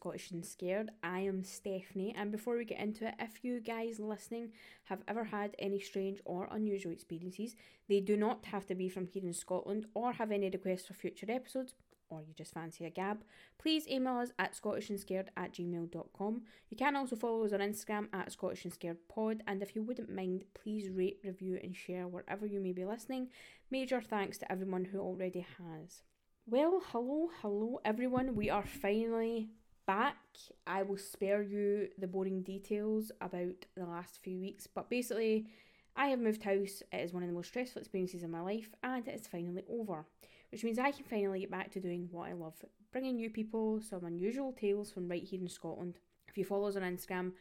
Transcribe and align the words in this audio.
Scottish 0.00 0.30
and 0.30 0.46
Scared. 0.46 0.90
I 1.02 1.20
am 1.20 1.44
Stephanie, 1.44 2.14
and 2.16 2.32
before 2.32 2.56
we 2.56 2.64
get 2.64 2.80
into 2.80 3.06
it, 3.06 3.14
if 3.20 3.44
you 3.44 3.60
guys 3.60 4.00
listening 4.00 4.52
have 4.84 5.02
ever 5.06 5.24
had 5.24 5.54
any 5.58 5.78
strange 5.78 6.22
or 6.24 6.48
unusual 6.50 6.90
experiences, 6.90 7.54
they 7.86 8.00
do 8.00 8.16
not 8.16 8.46
have 8.46 8.64
to 8.68 8.74
be 8.74 8.88
from 8.88 9.06
here 9.06 9.22
in 9.22 9.34
Scotland 9.34 9.84
or 9.92 10.14
have 10.14 10.32
any 10.32 10.48
requests 10.48 10.86
for 10.86 10.94
future 10.94 11.26
episodes, 11.28 11.74
or 12.08 12.22
you 12.22 12.32
just 12.34 12.54
fancy 12.54 12.86
a 12.86 12.90
gab, 12.90 13.24
please 13.58 13.86
email 13.88 14.16
us 14.16 14.32
at 14.38 14.54
scottishandscared 14.54 15.26
at 15.36 15.52
gmail.com. 15.52 16.42
You 16.70 16.76
can 16.78 16.96
also 16.96 17.14
follow 17.14 17.44
us 17.44 17.52
on 17.52 17.60
Instagram 17.60 18.08
at 18.14 18.32
Scottish 18.32 18.64
and 18.64 18.72
Scared 18.72 19.06
Pod, 19.06 19.42
and 19.46 19.62
if 19.62 19.76
you 19.76 19.82
wouldn't 19.82 20.08
mind, 20.08 20.44
please 20.54 20.88
rate, 20.88 21.18
review, 21.22 21.60
and 21.62 21.76
share 21.76 22.08
wherever 22.08 22.46
you 22.46 22.58
may 22.58 22.72
be 22.72 22.86
listening. 22.86 23.28
Major 23.70 24.00
thanks 24.00 24.38
to 24.38 24.50
everyone 24.50 24.86
who 24.86 24.98
already 24.98 25.46
has. 25.58 26.00
Well, 26.46 26.80
hello, 26.86 27.28
hello 27.42 27.80
everyone. 27.84 28.34
We 28.34 28.48
are 28.48 28.64
finally 28.64 29.50
back. 29.90 30.16
I 30.66 30.82
will 30.84 30.96
spare 30.96 31.42
you 31.42 31.88
the 31.98 32.06
boring 32.06 32.42
details 32.42 33.10
about 33.20 33.66
the 33.76 33.86
last 33.86 34.20
few 34.22 34.38
weeks, 34.38 34.68
but 34.68 34.88
basically, 34.88 35.48
I 35.96 36.06
have 36.06 36.20
moved 36.20 36.44
house. 36.44 36.82
It 36.92 36.98
is 36.98 37.12
one 37.12 37.24
of 37.24 37.28
the 37.28 37.34
most 37.34 37.48
stressful 37.48 37.80
experiences 37.80 38.22
in 38.22 38.30
my 38.30 38.40
life, 38.40 38.70
and 38.84 39.06
it 39.08 39.14
is 39.14 39.26
finally 39.26 39.64
over, 39.68 40.06
which 40.52 40.62
means 40.62 40.78
I 40.78 40.92
can 40.92 41.04
finally 41.04 41.40
get 41.40 41.50
back 41.50 41.72
to 41.72 41.80
doing 41.80 42.08
what 42.12 42.28
I 42.28 42.34
love 42.34 42.54
bringing 42.92 43.18
you 43.18 43.30
people 43.30 43.80
some 43.80 44.04
unusual 44.04 44.52
tales 44.52 44.90
from 44.90 45.08
right 45.08 45.22
here 45.22 45.40
in 45.40 45.48
Scotland. 45.48 45.98
If 46.28 46.38
you 46.38 46.44
follow 46.44 46.68
us 46.68 46.76
on 46.76 46.82
Instagram, 46.82 47.32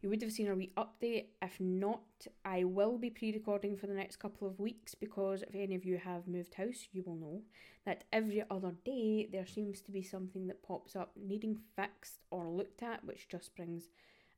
you 0.00 0.08
would 0.08 0.22
have 0.22 0.32
seen 0.32 0.48
a 0.48 0.54
wee 0.54 0.72
update. 0.76 1.26
If 1.42 1.60
not, 1.60 2.02
I 2.44 2.64
will 2.64 2.96
be 2.96 3.10
pre 3.10 3.32
recording 3.32 3.76
for 3.76 3.86
the 3.86 3.94
next 3.94 4.16
couple 4.16 4.48
of 4.48 4.58
weeks 4.58 4.94
because 4.94 5.42
if 5.42 5.54
any 5.54 5.74
of 5.74 5.84
you 5.84 5.98
have 5.98 6.26
moved 6.26 6.54
house, 6.54 6.88
you 6.92 7.02
will 7.04 7.16
know 7.16 7.42
that 7.84 8.04
every 8.12 8.42
other 8.50 8.72
day 8.84 9.28
there 9.30 9.46
seems 9.46 9.80
to 9.82 9.90
be 9.90 10.02
something 10.02 10.46
that 10.46 10.62
pops 10.62 10.96
up 10.96 11.12
needing 11.16 11.58
fixed 11.76 12.20
or 12.30 12.48
looked 12.48 12.82
at, 12.82 13.04
which 13.04 13.28
just 13.28 13.54
brings 13.54 13.88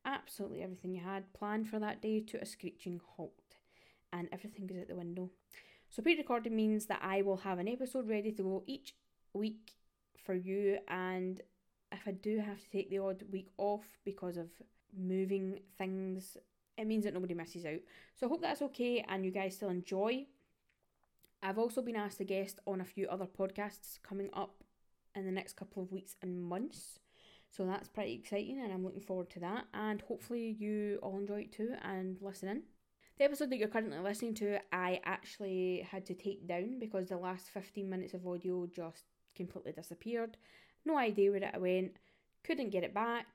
absolutely 0.05 0.63
everything 0.63 0.95
you 0.95 1.03
had 1.03 1.33
planned 1.33 1.69
for 1.69 1.79
that 1.79 2.03
day 2.03 2.21
to 2.21 2.43
a 2.43 2.47
screeching 2.47 3.01
halt. 3.17 3.57
And 4.13 4.29
everything 4.33 4.69
is 4.69 4.77
out 4.79 4.89
the 4.89 4.97
window. 4.97 5.31
So, 5.91 6.03
pre 6.03 6.17
recording 6.17 6.57
means 6.57 6.87
that 6.87 7.01
I 7.03 7.23
will 7.23 7.39
have 7.39 7.61
an 7.61 7.69
episode 7.69 8.09
ready 8.09 8.33
to 8.33 8.43
go 8.43 8.65
each 8.67 8.97
week 9.33 9.75
for 10.25 10.35
you. 10.35 10.79
And 10.89 11.41
if 11.93 12.01
I 12.07 12.11
do 12.11 12.39
have 12.41 12.61
to 12.61 12.71
take 12.71 12.91
the 12.91 12.99
odd 12.99 13.23
week 13.31 13.49
off 13.59 13.85
because 14.05 14.37
of 14.37 14.49
moving 14.97 15.61
things, 15.79 16.37
it 16.77 16.87
means 16.87 17.05
that 17.05 17.15
nobody 17.15 17.35
misses 17.35 17.65
out. 17.65 17.81
So 18.17 18.27
I 18.27 18.29
hope 18.29 18.43
that's 18.43 18.63
okay 18.63 19.05
and 19.09 19.25
you 19.25 19.31
guys 19.31 19.57
still 19.57 19.71
enjoy. 19.71 20.27
I've 21.43 21.59
also 21.59 21.83
been 21.83 21.97
asked 21.97 22.19
to 22.19 22.25
guest 22.25 22.61
on 22.67 22.81
a 22.81 22.85
few 22.85 23.09
other 23.09 23.27
podcasts 23.27 24.01
coming 24.03 24.31
up 24.33 24.63
in 25.15 25.25
the 25.25 25.33
next 25.33 25.57
couple 25.57 25.83
of 25.83 25.93
weeks 25.93 26.17
and 26.23 26.43
months. 26.43 27.01
So 27.51 27.67
that's 27.67 27.89
pretty 27.89 28.15
exciting 28.15 28.61
and 28.63 28.73
I'm 28.73 28.85
looking 28.85 29.01
forward 29.01 29.31
to 29.31 29.41
that. 29.41 29.65
And 29.75 30.01
hopefully 30.03 30.57
you 30.59 30.99
all 31.03 31.19
enjoy 31.19 31.43
it 31.43 31.53
too 31.53 31.75
and 31.83 32.17
listen 32.21 32.49
in. 32.49 32.63
The 33.19 33.25
episode 33.25 33.51
that 33.51 33.59
you're 33.59 33.69
currently 33.69 33.99
listening 33.99 34.35
to, 34.37 34.59
I 34.73 35.01
actually 35.05 35.87
had 35.91 36.07
to 36.07 36.15
take 36.15 36.49
down 36.49 36.79
because 36.79 37.09
the 37.09 37.19
last 37.19 37.51
15 37.51 37.89
minutes 37.89 38.15
of 38.15 38.27
audio 38.27 38.67
just 38.67 39.05
completely 39.37 39.73
disappeared. 39.73 40.39
No 40.85 40.97
idea 40.97 41.31
where 41.31 41.43
it 41.43 41.61
went, 41.61 41.93
couldn't 42.43 42.71
get 42.71 42.85
it 42.85 42.95
back. 42.95 43.27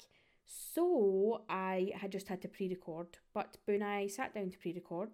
So 0.48 1.42
I 1.50 1.92
had 1.94 2.12
just 2.12 2.30
had 2.30 2.42
to 2.42 2.48
pre 2.48 2.70
record, 2.70 3.18
but 3.34 3.58
when 3.66 3.84
I 3.84 4.08
sat 4.08 4.34
down 4.34 4.50
to 4.50 4.58
pre 4.58 4.74
record, 4.74 5.10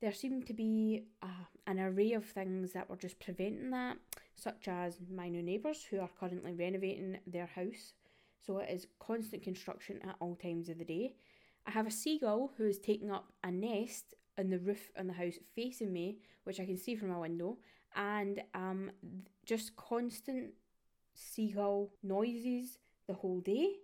there 0.00 0.12
seemed 0.12 0.46
to 0.46 0.54
be 0.54 1.04
uh, 1.22 1.44
an 1.66 1.78
array 1.78 2.12
of 2.12 2.24
things 2.24 2.72
that 2.72 2.88
were 2.88 2.96
just 2.96 3.20
preventing 3.20 3.70
that, 3.70 3.98
such 4.34 4.66
as 4.68 5.00
my 5.14 5.28
new 5.28 5.42
neighbours 5.42 5.84
who 5.84 6.00
are 6.00 6.08
currently 6.18 6.54
renovating 6.54 7.18
their 7.26 7.46
house. 7.46 7.92
So 8.38 8.58
it 8.58 8.70
is 8.70 8.86
constant 8.98 9.42
construction 9.42 10.00
at 10.02 10.16
all 10.18 10.34
times 10.34 10.70
of 10.70 10.78
the 10.78 10.84
day. 10.84 11.14
I 11.66 11.70
have 11.70 11.86
a 11.86 11.90
seagull 11.90 12.52
who 12.56 12.64
is 12.66 12.78
taking 12.78 13.10
up 13.10 13.32
a 13.42 13.50
nest 13.50 14.14
on 14.38 14.48
the 14.48 14.58
roof 14.58 14.90
on 14.98 15.06
the 15.06 15.12
house 15.12 15.34
facing 15.54 15.92
me, 15.92 16.18
which 16.44 16.58
I 16.58 16.64
can 16.64 16.78
see 16.78 16.96
from 16.96 17.10
my 17.10 17.18
window, 17.18 17.58
and 17.94 18.42
um, 18.54 18.90
just 19.44 19.76
constant 19.76 20.52
seagull 21.12 21.92
noises 22.02 22.78
the 23.06 23.14
whole 23.14 23.40
day 23.40 23.76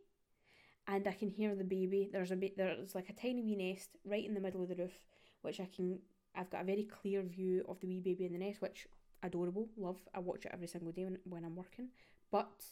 and 0.87 1.07
I 1.07 1.13
can 1.13 1.29
hear 1.29 1.55
the 1.55 1.65
baby. 1.65 2.09
There's 2.13 2.31
a 2.31 2.37
bit 2.37 2.57
there's 2.57 2.95
like 2.95 3.09
a 3.09 3.13
tiny 3.13 3.43
wee 3.43 3.57
nest 3.57 3.91
right 4.05 4.25
in 4.25 4.35
the 4.35 4.41
middle 4.41 4.63
of 4.63 4.69
the 4.69 4.77
roof, 4.77 5.07
which 5.43 5.61
I 5.61 5.69
can 5.75 6.01
I've 6.35 6.51
got 6.51 6.63
a 6.63 6.65
very 6.65 6.85
clear 6.85 7.23
view 7.23 7.65
of 7.69 7.81
the 7.81 7.89
wee 7.89 8.01
baby 8.01 8.27
in 8.27 8.33
the 8.33 8.39
nest, 8.39 8.63
which 8.63 8.87
adorable, 9.23 9.69
love. 9.77 9.99
I 10.15 10.21
watch 10.21 10.45
it 10.45 10.53
every 10.53 10.69
single 10.69 10.93
day 10.93 11.05
when, 11.05 11.19
when 11.25 11.45
I'm 11.45 11.57
working. 11.57 11.89
But 12.31 12.65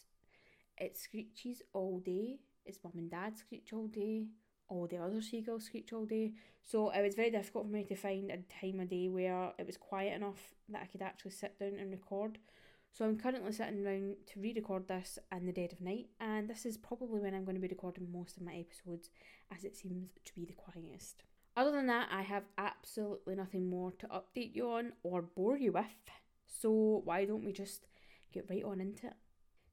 it 0.77 0.97
screeches 0.97 1.63
all 1.73 2.01
day. 2.01 2.39
It's 2.65 2.79
mum 2.85 2.93
and 2.97 3.11
dad 3.11 3.37
screech 3.37 3.73
all 3.73 3.87
day. 3.87 4.27
All 4.69 4.87
the 4.87 4.99
other 4.99 5.23
seagulls 5.23 5.65
screech 5.65 5.93
all 5.93 6.05
day. 6.05 6.35
So 6.63 6.91
it 6.91 7.03
was 7.03 7.15
very 7.15 7.31
difficult 7.31 7.67
for 7.67 7.73
me 7.73 7.85
to 7.85 7.97
find 7.97 8.31
a 8.31 8.39
time 8.61 8.81
of 8.81 8.89
day 8.89 9.09
where 9.09 9.53
it 9.59 9.67
was 9.67 9.77
quiet 9.77 10.15
enough 10.15 10.55
that 10.69 10.83
I 10.83 10.87
could 10.87 11.03
actually 11.03 11.31
sit 11.31 11.59
down 11.59 11.79
and 11.79 11.91
record. 11.91 12.39
So 12.93 13.05
I'm 13.05 13.19
currently 13.19 13.53
sitting 13.53 13.85
down 13.85 14.17
to 14.33 14.41
re-record 14.41 14.89
this 14.89 15.19
in 15.31 15.47
the 15.47 15.53
dead 15.53 15.73
of 15.73 15.81
night, 15.81 16.09
and 16.21 16.49
this 16.49 16.67
is 16.67 16.77
probably 16.77 17.21
when 17.21 17.35
I'm 17.35 17.45
going 17.45 17.55
to 17.55 17.61
be 17.61 17.69
recording 17.69 18.11
most 18.11 18.37
of 18.37 18.43
my 18.43 18.55
episodes, 18.55 19.11
as 19.57 19.65
it 19.65 19.77
seems 19.77 20.11
to 20.25 20.35
be 20.35 20.45
the 20.45 20.53
quietest. 20.53 21.23
Other 21.57 21.71
than 21.71 21.87
that, 21.87 22.09
I 22.11 22.23
have 22.23 22.45
absolutely 22.57 23.37
nothing 23.37 23.71
more 23.71 23.93
to 23.93 24.07
update 24.09 24.55
you 24.55 24.71
on 24.71 24.93
or 25.03 25.23
bore 25.23 25.57
you 25.57 25.73
with. 25.73 25.85
So 26.47 27.03
why 27.05 27.25
don't 27.25 27.45
we 27.45 27.53
just 27.53 27.87
get 28.33 28.47
right 28.51 28.65
on 28.65 28.81
into 28.81 29.07
it? 29.07 29.17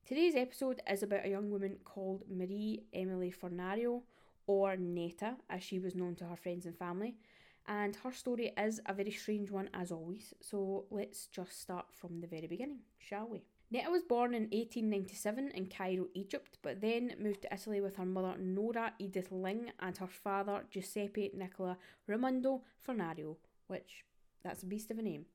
Today's 0.06 0.36
episode 0.36 0.82
is 0.88 1.02
about 1.02 1.26
a 1.26 1.30
young 1.30 1.50
woman 1.50 1.78
called 1.84 2.24
Marie 2.30 2.84
Emily 2.94 3.32
Fornario, 3.32 4.04
or 4.46 4.76
Netta, 4.78 5.38
as 5.50 5.64
she 5.64 5.80
was 5.80 5.96
known 5.96 6.14
to 6.16 6.26
her 6.26 6.36
friends 6.36 6.68
and 6.68 6.78
family, 6.78 7.16
and 7.68 7.96
her 7.98 8.12
story 8.12 8.54
is 8.58 8.80
a 8.86 8.94
very 8.94 9.12
strange 9.12 9.52
one 9.52 9.70
as 9.74 9.92
always. 9.92 10.34
So 10.42 10.86
let's 10.92 11.28
just 11.28 11.62
start 11.62 11.86
from 11.92 12.22
the 12.22 12.28
very 12.28 12.48
beginning, 12.48 12.80
shall 12.98 13.28
we? 13.28 13.44
Netta 13.72 13.90
was 13.90 14.04
born 14.04 14.34
in 14.36 14.44
1897 14.44 15.52
in 15.56 15.66
Cairo, 15.66 16.08
Egypt, 16.14 16.60
but 16.62 16.82
then 16.82 17.16
moved 17.20 17.42
to 17.42 17.54
Italy 17.54 17.82
with 17.82 17.96
her 17.96 18.06
mother 18.06 18.36
Nora 18.40 18.94
Edith 19.00 19.32
Ling 19.32 19.72
and 19.80 19.98
her 19.98 20.08
father 20.08 20.64
Giuseppe 20.70 21.32
Nicola 21.34 21.78
Raimondo 22.08 22.62
Fornario, 22.86 23.38
which 23.68 24.06
that's 24.44 24.62
a 24.64 24.68
beast 24.68 24.92
of 24.92 25.00
a 25.00 25.02
name. 25.02 25.26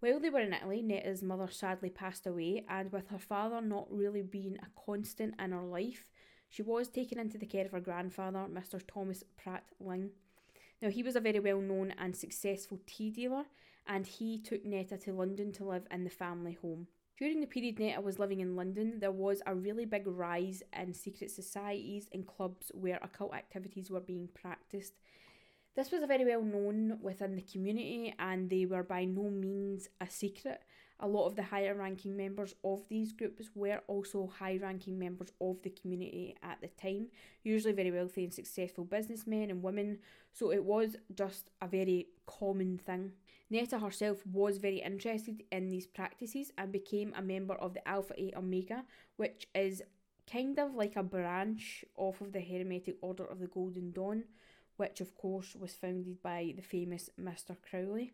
While 0.00 0.20
they 0.20 0.30
were 0.30 0.40
in 0.40 0.54
Italy, 0.54 0.82
Netta's 0.82 1.22
mother 1.22 1.48
sadly 1.50 1.90
passed 1.90 2.26
away, 2.26 2.64
and 2.68 2.92
with 2.92 3.08
her 3.08 3.18
father 3.18 3.60
not 3.60 3.86
really 3.90 4.22
being 4.22 4.58
a 4.62 4.80
constant 4.84 5.34
in 5.38 5.52
her 5.52 5.62
life, 5.62 6.10
she 6.48 6.62
was 6.62 6.88
taken 6.88 7.18
into 7.18 7.38
the 7.38 7.46
care 7.46 7.66
of 7.66 7.72
her 7.72 7.80
grandfather, 7.80 8.46
Mr. 8.50 8.80
Thomas 8.86 9.24
Pratt 9.36 9.64
Ling. 9.80 10.10
Now, 10.82 10.90
he 10.90 11.02
was 11.02 11.16
a 11.16 11.20
very 11.20 11.40
well 11.40 11.60
known 11.60 11.94
and 11.98 12.14
successful 12.14 12.80
tea 12.86 13.10
dealer, 13.10 13.44
and 13.86 14.06
he 14.06 14.38
took 14.38 14.64
Netta 14.64 14.98
to 14.98 15.12
London 15.12 15.52
to 15.52 15.64
live 15.64 15.86
in 15.90 16.04
the 16.04 16.10
family 16.10 16.58
home. 16.60 16.88
During 17.16 17.40
the 17.40 17.46
period 17.46 17.78
Netta 17.78 18.02
was 18.02 18.18
living 18.18 18.40
in 18.40 18.56
London, 18.56 19.00
there 19.00 19.10
was 19.10 19.40
a 19.46 19.54
really 19.54 19.86
big 19.86 20.06
rise 20.06 20.62
in 20.78 20.92
secret 20.92 21.30
societies 21.30 22.08
and 22.12 22.26
clubs 22.26 22.70
where 22.74 22.98
occult 23.02 23.34
activities 23.34 23.90
were 23.90 24.00
being 24.00 24.28
practiced. 24.34 24.92
This 25.76 25.90
was 25.90 26.04
very 26.08 26.24
well 26.24 26.40
known 26.40 26.98
within 27.02 27.36
the 27.36 27.42
community 27.42 28.14
and 28.18 28.48
they 28.48 28.64
were 28.64 28.82
by 28.82 29.04
no 29.04 29.24
means 29.28 29.90
a 30.00 30.08
secret. 30.08 30.62
A 31.00 31.06
lot 31.06 31.26
of 31.26 31.36
the 31.36 31.42
higher 31.42 31.74
ranking 31.74 32.16
members 32.16 32.54
of 32.64 32.88
these 32.88 33.12
groups 33.12 33.50
were 33.54 33.82
also 33.86 34.26
high 34.26 34.56
ranking 34.56 34.98
members 34.98 35.32
of 35.38 35.60
the 35.60 35.68
community 35.68 36.34
at 36.42 36.62
the 36.62 36.68
time, 36.68 37.08
usually 37.44 37.74
very 37.74 37.90
wealthy 37.90 38.24
and 38.24 38.32
successful 38.32 38.84
businessmen 38.84 39.50
and 39.50 39.62
women, 39.62 39.98
so 40.32 40.50
it 40.50 40.64
was 40.64 40.96
just 41.14 41.50
a 41.60 41.68
very 41.68 42.06
common 42.24 42.78
thing. 42.78 43.12
Netta 43.50 43.78
herself 43.78 44.26
was 44.26 44.56
very 44.56 44.78
interested 44.78 45.42
in 45.52 45.68
these 45.68 45.86
practices 45.86 46.50
and 46.56 46.72
became 46.72 47.12
a 47.14 47.20
member 47.20 47.54
of 47.56 47.74
the 47.74 47.86
Alpha 47.86 48.14
et 48.18 48.34
Omega, 48.34 48.82
which 49.16 49.46
is 49.54 49.82
kind 50.26 50.58
of 50.58 50.74
like 50.74 50.96
a 50.96 51.02
branch 51.02 51.84
off 51.96 52.22
of 52.22 52.32
the 52.32 52.40
Hermetic 52.40 52.96
Order 53.02 53.26
of 53.26 53.40
the 53.40 53.46
Golden 53.46 53.92
Dawn 53.92 54.24
which 54.76 55.00
of 55.00 55.14
course 55.14 55.54
was 55.54 55.74
founded 55.74 56.22
by 56.22 56.52
the 56.56 56.62
famous 56.62 57.10
Mr. 57.20 57.56
Crowley. 57.68 58.12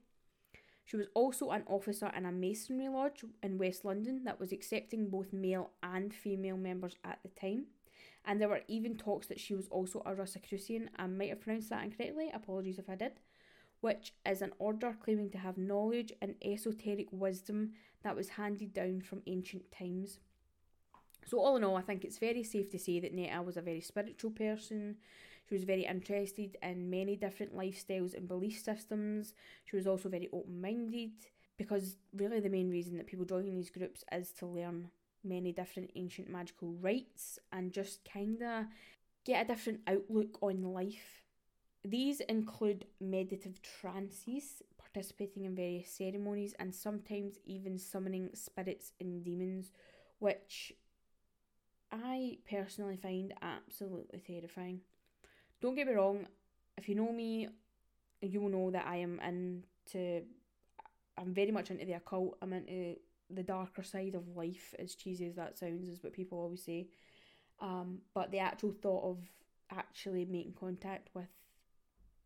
She 0.85 0.97
was 0.97 1.07
also 1.15 1.51
an 1.51 1.63
officer 1.67 2.11
in 2.17 2.27
a 2.27 2.33
masonry 2.33 2.89
lodge 2.89 3.25
in 3.43 3.59
West 3.59 3.85
London 3.85 4.25
that 4.25 4.41
was 4.41 4.53
accepting 4.53 5.09
both 5.09 5.33
male 5.33 5.71
and 5.83 6.13
female 6.13 6.57
members 6.57 6.97
at 7.05 7.21
the 7.23 7.29
time. 7.29 7.67
And 8.25 8.41
there 8.41 8.49
were 8.49 8.63
even 8.69 8.97
talks 8.97 9.27
that 9.29 9.41
she 9.41 9.55
was 9.55 9.69
also 9.69 10.03
a 10.05 10.15
Rosicrucian. 10.15 10.91
I 10.97 11.07
might 11.07 11.31
have 11.31 11.41
pronounced 11.41 11.71
that 11.71 11.85
incorrectly, 11.85 12.31
apologies 12.33 12.79
if 12.79 12.89
I 12.89 12.95
did. 12.95 13.13
Which 13.81 14.13
is 14.25 14.43
an 14.43 14.53
order 14.59 14.97
claiming 15.03 15.31
to 15.31 15.39
have 15.39 15.59
knowledge 15.59 16.13
and 16.21 16.37
esoteric 16.45 17.09
wisdom 17.11 17.73
that 18.05 18.15
was 18.15 18.31
handed 18.31 18.73
down 18.73 19.01
from 19.01 19.23
ancient 19.27 19.73
times. 19.73 20.21
So, 21.25 21.41
all 21.41 21.57
in 21.57 21.65
all, 21.65 21.77
I 21.77 21.83
think 21.83 22.05
it's 22.05 22.19
very 22.19 22.43
safe 22.45 22.71
to 22.71 22.79
say 22.79 23.01
that 23.01 23.15
Netta 23.15 23.43
was 23.43 23.57
a 23.57 23.63
very 23.63 23.81
spiritual 23.81 24.31
person. 24.31 24.97
She 25.49 25.55
was 25.55 25.65
very 25.65 25.85
interested 25.85 26.57
in 26.63 26.91
many 26.91 27.17
different 27.17 27.55
lifestyles 27.55 28.15
and 28.15 28.29
belief 28.29 28.61
systems. 28.61 29.35
She 29.65 29.77
was 29.77 29.87
also 29.87 30.09
very 30.09 30.29
open 30.33 30.61
minded 30.61 31.13
because 31.57 31.97
really 32.15 32.41
the 32.41 32.49
main 32.49 32.71
reason 32.71 32.97
that 32.97 33.07
people 33.07 33.25
join 33.25 33.45
these 33.45 33.71
groups 33.71 34.05
is 34.13 34.33
to 34.33 34.47
learn 34.47 34.91
many 35.25 35.53
different 35.53 35.91
ancient 35.95 36.29
magical 36.29 36.73
rites 36.81 37.39
and 37.53 37.73
just 37.73 38.01
kind 38.11 38.43
of 38.43 38.67
get 39.25 39.45
a 39.45 39.49
different 39.49 39.81
outlook 39.87 40.39
on 40.43 40.63
life. 40.63 41.25
These 41.85 42.21
include 42.21 42.87
meditative 43.01 43.61
trances, 43.63 44.63
participating 44.79 45.45
in 45.45 45.55
various 45.57 45.91
ceremonies, 45.91 46.55
and 46.59 46.75
sometimes 46.75 47.39
even 47.45 47.79
summoning 47.79 48.31
spirits 48.35 48.93
and 49.01 49.25
demons, 49.25 49.73
which 50.19 50.73
I 51.93 52.39
personally 52.49 52.97
find 52.97 53.33
absolutely 53.41 54.19
terrifying. 54.21 54.81
Don't 55.63 55.77
get 55.77 55.87
me 55.87 55.95
wrong, 55.95 56.27
if 56.77 56.89
you 56.89 56.97
know 56.97 57.13
me, 57.13 57.49
you 58.21 58.41
will 58.41 58.49
know 58.49 58.71
that 58.73 58.85
I 58.85 58.97
am 58.97 59.21
into, 59.21 60.23
I'm 61.17 61.33
very 61.33 61.53
much 61.53 61.71
into 61.71 61.87
the 61.87 61.93
occult, 61.93 62.37
I'm 62.43 62.53
into 62.53 62.97
the 63.31 63.45
darker 63.45 63.85
side 63.85 64.17
of 64.17 64.37
life, 64.37 64.75
as 64.81 64.97
cheesy 64.97 65.27
as 65.29 65.37
that 65.37 65.57
sounds, 65.57 65.89
is 65.89 66.03
what 66.03 66.13
people 66.13 66.39
always 66.39 66.65
say. 66.65 66.89
Um, 67.61 68.01
but 68.13 68.33
the 68.33 68.41
actual 68.41 68.73
thought 68.73 69.09
of 69.09 69.19
actually 69.71 70.25
making 70.25 70.55
contact 70.59 71.11
with 71.15 71.29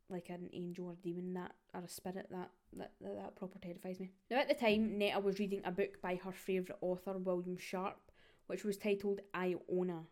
like 0.09 0.31
an 0.31 0.49
angel 0.55 0.87
or 0.87 0.93
a 0.93 0.97
demon 0.97 1.35
that 1.35 1.53
or 1.75 1.81
a 1.81 1.89
spirit 1.89 2.29
that 2.31 2.51
that, 2.73 2.93
that, 3.01 3.17
that 3.17 3.37
proper 3.37 3.59
terrifies 3.59 4.01
me. 4.01 4.13
Now 4.31 4.39
at 4.39 4.49
the 4.49 4.55
time, 4.55 4.97
Netta 4.97 5.21
was 5.21 5.39
reading 5.39 5.61
a 5.65 5.71
book 5.71 6.01
by 6.01 6.19
her 6.25 6.33
favourite 6.33 6.79
author, 6.81 7.19
William 7.19 7.59
Sharp, 7.59 7.99
which 8.47 8.65
was 8.65 8.79
titled 8.79 9.21
Iona. 9.35 10.05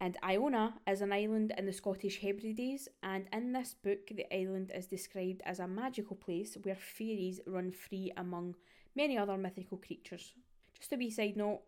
And 0.00 0.18
Iona 0.22 0.74
is 0.86 1.00
an 1.00 1.12
island 1.12 1.54
in 1.56 1.64
the 1.64 1.72
Scottish 1.72 2.20
Hebrides, 2.20 2.88
and 3.02 3.26
in 3.32 3.52
this 3.52 3.74
book, 3.74 4.08
the 4.08 4.26
island 4.34 4.70
is 4.74 4.86
described 4.86 5.40
as 5.44 5.58
a 5.58 5.66
magical 5.66 6.16
place 6.16 6.56
where 6.62 6.76
fairies 6.76 7.40
run 7.46 7.72
free 7.72 8.12
among 8.16 8.56
many 8.94 9.16
other 9.16 9.38
mythical 9.38 9.78
creatures. 9.78 10.34
Just 10.78 10.92
a 10.92 10.96
wee 10.96 11.10
side 11.10 11.36
note 11.36 11.62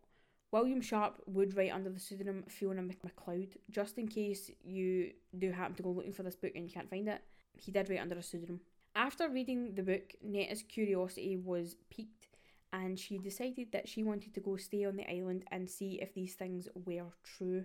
William 0.51 0.81
Sharp 0.81 1.23
would 1.27 1.57
write 1.57 1.73
under 1.73 1.91
the 1.91 2.01
pseudonym 2.01 2.45
Fiona 2.49 2.83
MacLeod, 2.83 3.57
just 3.71 3.99
in 3.99 4.09
case 4.09 4.51
you 4.63 5.13
do 5.39 5.51
happen 5.51 5.75
to 5.77 5.83
go 5.83 5.91
looking 5.91 6.13
for 6.13 6.23
this 6.23 6.37
book 6.37 6.53
and 6.55 6.65
you 6.65 6.73
can't 6.73 6.89
find 6.89 7.09
it. 7.09 7.23
He 7.59 7.71
did 7.71 7.91
write 7.91 8.01
under 8.01 8.17
a 8.17 8.23
pseudonym. 8.23 8.61
After 8.95 9.29
reading 9.29 9.75
the 9.75 9.83
book, 9.83 10.15
Netta's 10.23 10.63
curiosity 10.63 11.37
was 11.37 11.77
piqued 11.91 12.29
and 12.73 12.99
she 12.99 13.19
decided 13.19 13.73
that 13.73 13.89
she 13.89 14.03
wanted 14.03 14.35
to 14.35 14.41
go 14.41 14.57
stay 14.57 14.85
on 14.85 14.97
the 14.97 15.11
island 15.11 15.45
and 15.51 15.69
see 15.69 15.99
if 16.01 16.15
these 16.15 16.35
things 16.35 16.69
were 16.75 17.13
true. 17.23 17.65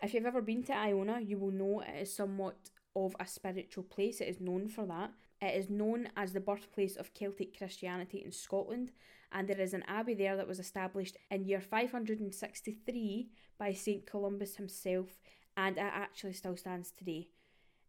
If 0.00 0.14
you've 0.14 0.26
ever 0.26 0.42
been 0.42 0.62
to 0.64 0.76
Iona, 0.76 1.20
you 1.20 1.38
will 1.38 1.50
know 1.50 1.80
it 1.80 2.02
is 2.02 2.14
somewhat 2.14 2.70
of 2.94 3.16
a 3.18 3.26
spiritual 3.26 3.82
place. 3.82 4.20
It 4.20 4.28
is 4.28 4.40
known 4.40 4.68
for 4.68 4.86
that. 4.86 5.10
It 5.42 5.56
is 5.56 5.68
known 5.68 6.08
as 6.16 6.32
the 6.32 6.40
birthplace 6.40 6.96
of 6.96 7.14
Celtic 7.14 7.56
Christianity 7.56 8.22
in 8.24 8.30
Scotland, 8.30 8.92
and 9.32 9.48
there 9.48 9.60
is 9.60 9.74
an 9.74 9.84
abbey 9.88 10.14
there 10.14 10.36
that 10.36 10.46
was 10.46 10.60
established 10.60 11.16
in 11.30 11.44
year 11.44 11.60
563 11.60 13.28
by 13.58 13.72
St 13.72 14.06
Columba 14.06 14.46
himself, 14.46 15.18
and 15.56 15.76
it 15.76 15.80
actually 15.80 16.32
still 16.32 16.56
stands 16.56 16.92
today. 16.92 17.28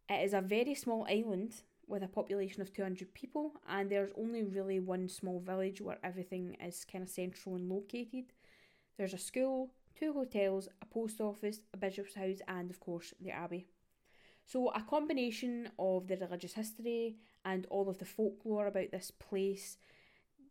It 0.08 0.24
is 0.24 0.34
a 0.34 0.40
very 0.40 0.74
small 0.74 1.06
island 1.08 1.62
with 1.86 2.02
a 2.02 2.08
population 2.08 2.60
of 2.60 2.72
200 2.72 3.14
people, 3.14 3.52
and 3.68 3.88
there's 3.88 4.10
only 4.18 4.42
really 4.42 4.80
one 4.80 5.08
small 5.08 5.40
village 5.40 5.80
where 5.80 5.98
everything 6.02 6.56
is 6.64 6.84
kind 6.84 7.02
of 7.02 7.08
central 7.08 7.54
and 7.54 7.68
located. 7.68 8.32
There's 8.96 9.14
a 9.14 9.18
school, 9.18 9.70
two 10.00 10.12
hotels, 10.14 10.68
a 10.80 10.86
post 10.86 11.20
office, 11.20 11.60
a 11.74 11.76
bishop's 11.76 12.14
house, 12.14 12.38
and 12.48 12.70
of 12.70 12.80
course 12.80 13.12
the 13.20 13.30
abbey. 13.30 13.66
So, 14.46 14.68
a 14.70 14.82
combination 14.82 15.70
of 15.78 16.08
the 16.08 16.16
religious 16.16 16.54
history 16.54 17.18
and 17.44 17.66
all 17.66 17.88
of 17.88 17.98
the 17.98 18.04
folklore 18.04 18.66
about 18.66 18.90
this 18.90 19.10
place 19.10 19.76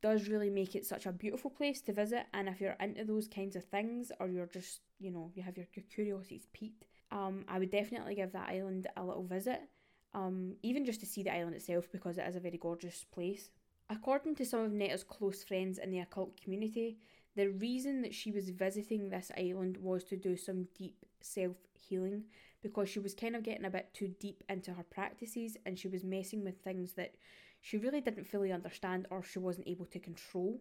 does 0.02 0.30
really 0.30 0.50
make 0.50 0.76
it 0.76 0.86
such 0.86 1.06
a 1.06 1.12
beautiful 1.12 1.52
place 1.52 1.82
to 1.82 1.94
visit. 1.94 2.26
And 2.34 2.48
if 2.48 2.62
you're 2.62 2.78
into 2.80 3.04
those 3.04 3.28
kinds 3.28 3.56
of 3.56 3.66
things, 3.66 4.12
or 4.20 4.30
you're 4.30 4.46
just, 4.46 4.80
you 5.00 5.12
know, 5.12 5.32
you 5.36 5.44
have 5.44 5.58
your, 5.58 5.68
your 5.74 5.84
curiosities 5.94 6.48
piqued, 6.54 6.86
um, 7.12 7.44
I 7.48 7.60
would 7.60 7.72
definitely 7.72 8.16
give 8.16 8.32
that 8.32 8.50
island 8.50 8.88
a 8.96 9.04
little 9.04 9.26
visit, 9.26 9.62
um, 10.14 10.56
even 10.64 10.86
just 10.86 11.02
to 11.02 11.06
see 11.06 11.24
the 11.24 11.34
island 11.34 11.56
itself 11.56 11.92
because 11.92 12.18
it 12.18 12.28
is 12.28 12.36
a 12.36 12.40
very 12.40 12.58
gorgeous 12.58 13.06
place. 13.12 13.50
According 13.90 14.36
to 14.36 14.46
some 14.46 14.62
of 14.62 14.72
Netta's 14.72 15.04
close 15.04 15.44
friends 15.44 15.80
in 15.80 15.90
the 15.90 16.00
occult 16.00 16.40
community, 16.40 17.00
the 17.40 17.52
reason 17.52 18.02
that 18.02 18.14
she 18.14 18.34
was 18.34 18.50
visiting 18.50 19.08
this 19.08 19.32
island 19.38 19.78
was 19.78 20.04
to 20.04 20.18
do 20.18 20.36
some 20.36 20.68
deep 20.78 21.06
self 21.22 21.56
healing 21.88 22.24
because 22.62 22.90
she 22.90 23.00
was 23.00 23.14
kind 23.14 23.34
of 23.34 23.44
getting 23.44 23.64
a 23.64 23.70
bit 23.70 23.88
too 23.94 24.14
deep 24.20 24.44
into 24.50 24.74
her 24.74 24.84
practices 24.84 25.56
and 25.66 25.80
she 25.80 25.88
was 25.88 26.04
messing 26.04 26.44
with 26.44 26.62
things 26.62 26.92
that 26.94 27.16
she 27.62 27.78
really 27.78 28.02
didn't 28.02 28.28
fully 28.28 28.52
understand 28.52 29.08
or 29.10 29.24
she 29.24 29.40
wasn't 29.40 29.70
able 29.70 29.86
to 29.86 30.00
control. 30.00 30.60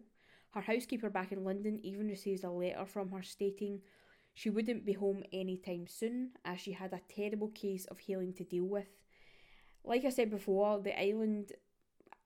Her 0.51 0.61
housekeeper 0.61 1.09
back 1.09 1.33
in 1.33 1.43
London 1.43 1.81
even 1.83 2.07
receives 2.07 2.45
a 2.45 2.49
letter 2.49 2.85
from 2.85 3.11
her 3.11 3.23
stating 3.23 3.81
she 4.33 4.49
wouldn't 4.49 4.85
be 4.85 4.93
home 4.93 5.21
anytime 5.33 5.85
soon 5.85 6.29
as 6.45 6.61
she 6.61 6.71
had 6.71 6.93
a 6.93 7.01
terrible 7.13 7.49
case 7.49 7.87
of 7.87 7.99
healing 7.99 8.31
to 8.35 8.45
deal 8.45 8.63
with. 8.63 8.87
Like 9.83 10.05
I 10.05 10.11
said 10.11 10.31
before, 10.31 10.79
the 10.79 10.97
island, 10.97 11.51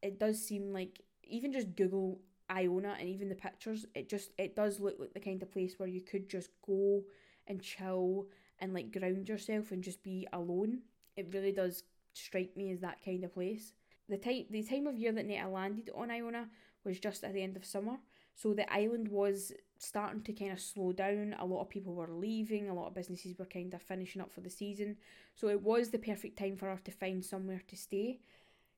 it 0.04 0.20
does 0.20 0.46
seem 0.46 0.72
like, 0.72 1.02
even 1.24 1.54
just 1.54 1.76
Google 1.76 2.20
Iona 2.54 2.96
and 3.00 3.10
even 3.10 3.30
the 3.30 3.36
pictures, 3.36 3.86
it 3.96 4.10
just, 4.10 4.32
it 4.38 4.56
does 4.56 4.80
look 4.80 4.98
like 5.00 5.14
the 5.14 5.20
kind 5.20 5.42
of 5.42 5.52
place 5.52 5.76
where 5.78 5.90
you 5.90 6.02
could 6.02 6.30
just 6.30 6.50
go 6.66 7.04
and 7.48 7.62
chill 7.62 8.28
and 8.60 8.74
like 8.74 8.98
ground 8.98 9.28
yourself 9.28 9.72
and 9.72 9.84
just 9.84 10.04
be 10.04 10.28
alone. 10.34 10.80
It 11.18 11.30
really 11.34 11.52
does 11.52 11.84
strike 12.14 12.56
me 12.56 12.72
as 12.72 12.82
that 12.82 13.04
kind 13.04 13.24
of 13.24 13.34
place. 13.34 13.74
The 14.10 14.18
time 14.18 14.46
the 14.50 14.64
time 14.64 14.88
of 14.88 14.98
year 14.98 15.12
that 15.12 15.26
Netta 15.26 15.48
landed 15.48 15.90
on 15.96 16.12
Iona 16.12 16.50
was 16.84 17.00
just 17.00 17.24
at 17.24 17.34
the 17.34 17.42
end 17.42 17.56
of 17.56 17.66
summer, 17.66 17.98
so 18.36 18.54
the 18.54 18.72
island 18.72 19.08
was 19.08 19.54
starting 19.78 20.22
to 20.24 20.34
kind 20.34 20.52
of 20.52 20.60
slow 20.60 20.92
down. 20.92 21.36
A 21.40 21.46
lot 21.46 21.62
of 21.62 21.70
people 21.70 21.94
were 21.94 22.10
leaving, 22.12 22.70
a 22.70 22.74
lot 22.74 22.88
of 22.88 22.94
businesses 22.94 23.38
were 23.38 23.46
kind 23.46 23.74
of 23.74 23.82
finishing 23.82 24.22
up 24.22 24.32
for 24.32 24.42
the 24.42 24.50
season, 24.50 24.98
so 25.36 25.48
it 25.48 25.62
was 25.62 25.90
the 25.90 26.00
perfect 26.00 26.38
time 26.38 26.58
for 26.58 26.66
her 26.68 26.80
to 26.84 26.92
find 26.92 27.24
somewhere 27.24 27.62
to 27.68 27.78
stay. 27.78 28.20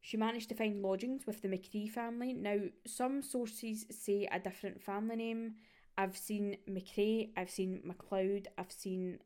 She 0.06 0.18
managed 0.18 0.50
to 0.50 0.56
find 0.56 0.84
lodgings 0.84 1.26
with 1.26 1.42
the 1.42 1.48
McCree 1.48 1.90
family. 1.90 2.32
Now, 2.32 2.60
some 2.86 3.24
sources 3.24 3.88
say 3.90 4.30
a 4.32 4.38
different 4.38 4.84
family 4.84 5.16
name. 5.16 5.56
I've 5.98 6.16
seen 6.16 6.58
McCrae, 6.70 7.32
I've 7.36 7.50
seen 7.50 7.82
MacLeod, 7.84 8.50
I've 8.56 8.72
seen 8.72 9.18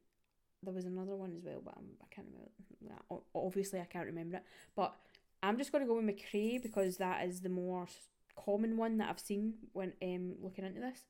there 0.63 0.73
was 0.73 0.85
another 0.85 1.17
one 1.17 1.33
as 1.35 1.43
well, 1.43 1.61
but 1.65 1.73
I'm, 1.75 1.89
I 2.01 2.05
can't 2.09 2.27
remember. 2.31 3.21
Obviously, 3.35 3.81
I 3.81 3.85
can't 3.91 4.05
remember 4.05 4.37
it. 4.37 4.43
But 4.73 4.95
I'm 5.43 5.57
just 5.57 5.73
going 5.73 5.83
to 5.83 5.87
go 5.87 5.97
with 5.97 6.05
McCrae 6.05 6.63
because 6.63 6.95
that 6.95 7.25
is 7.25 7.41
the 7.41 7.49
more 7.49 7.85
common 8.37 8.77
one 8.77 8.99
that 8.99 9.09
I've 9.09 9.19
seen 9.19 9.55
when 9.73 9.91
um, 10.01 10.35
looking 10.41 10.63
into 10.63 10.79
this. 10.79 11.03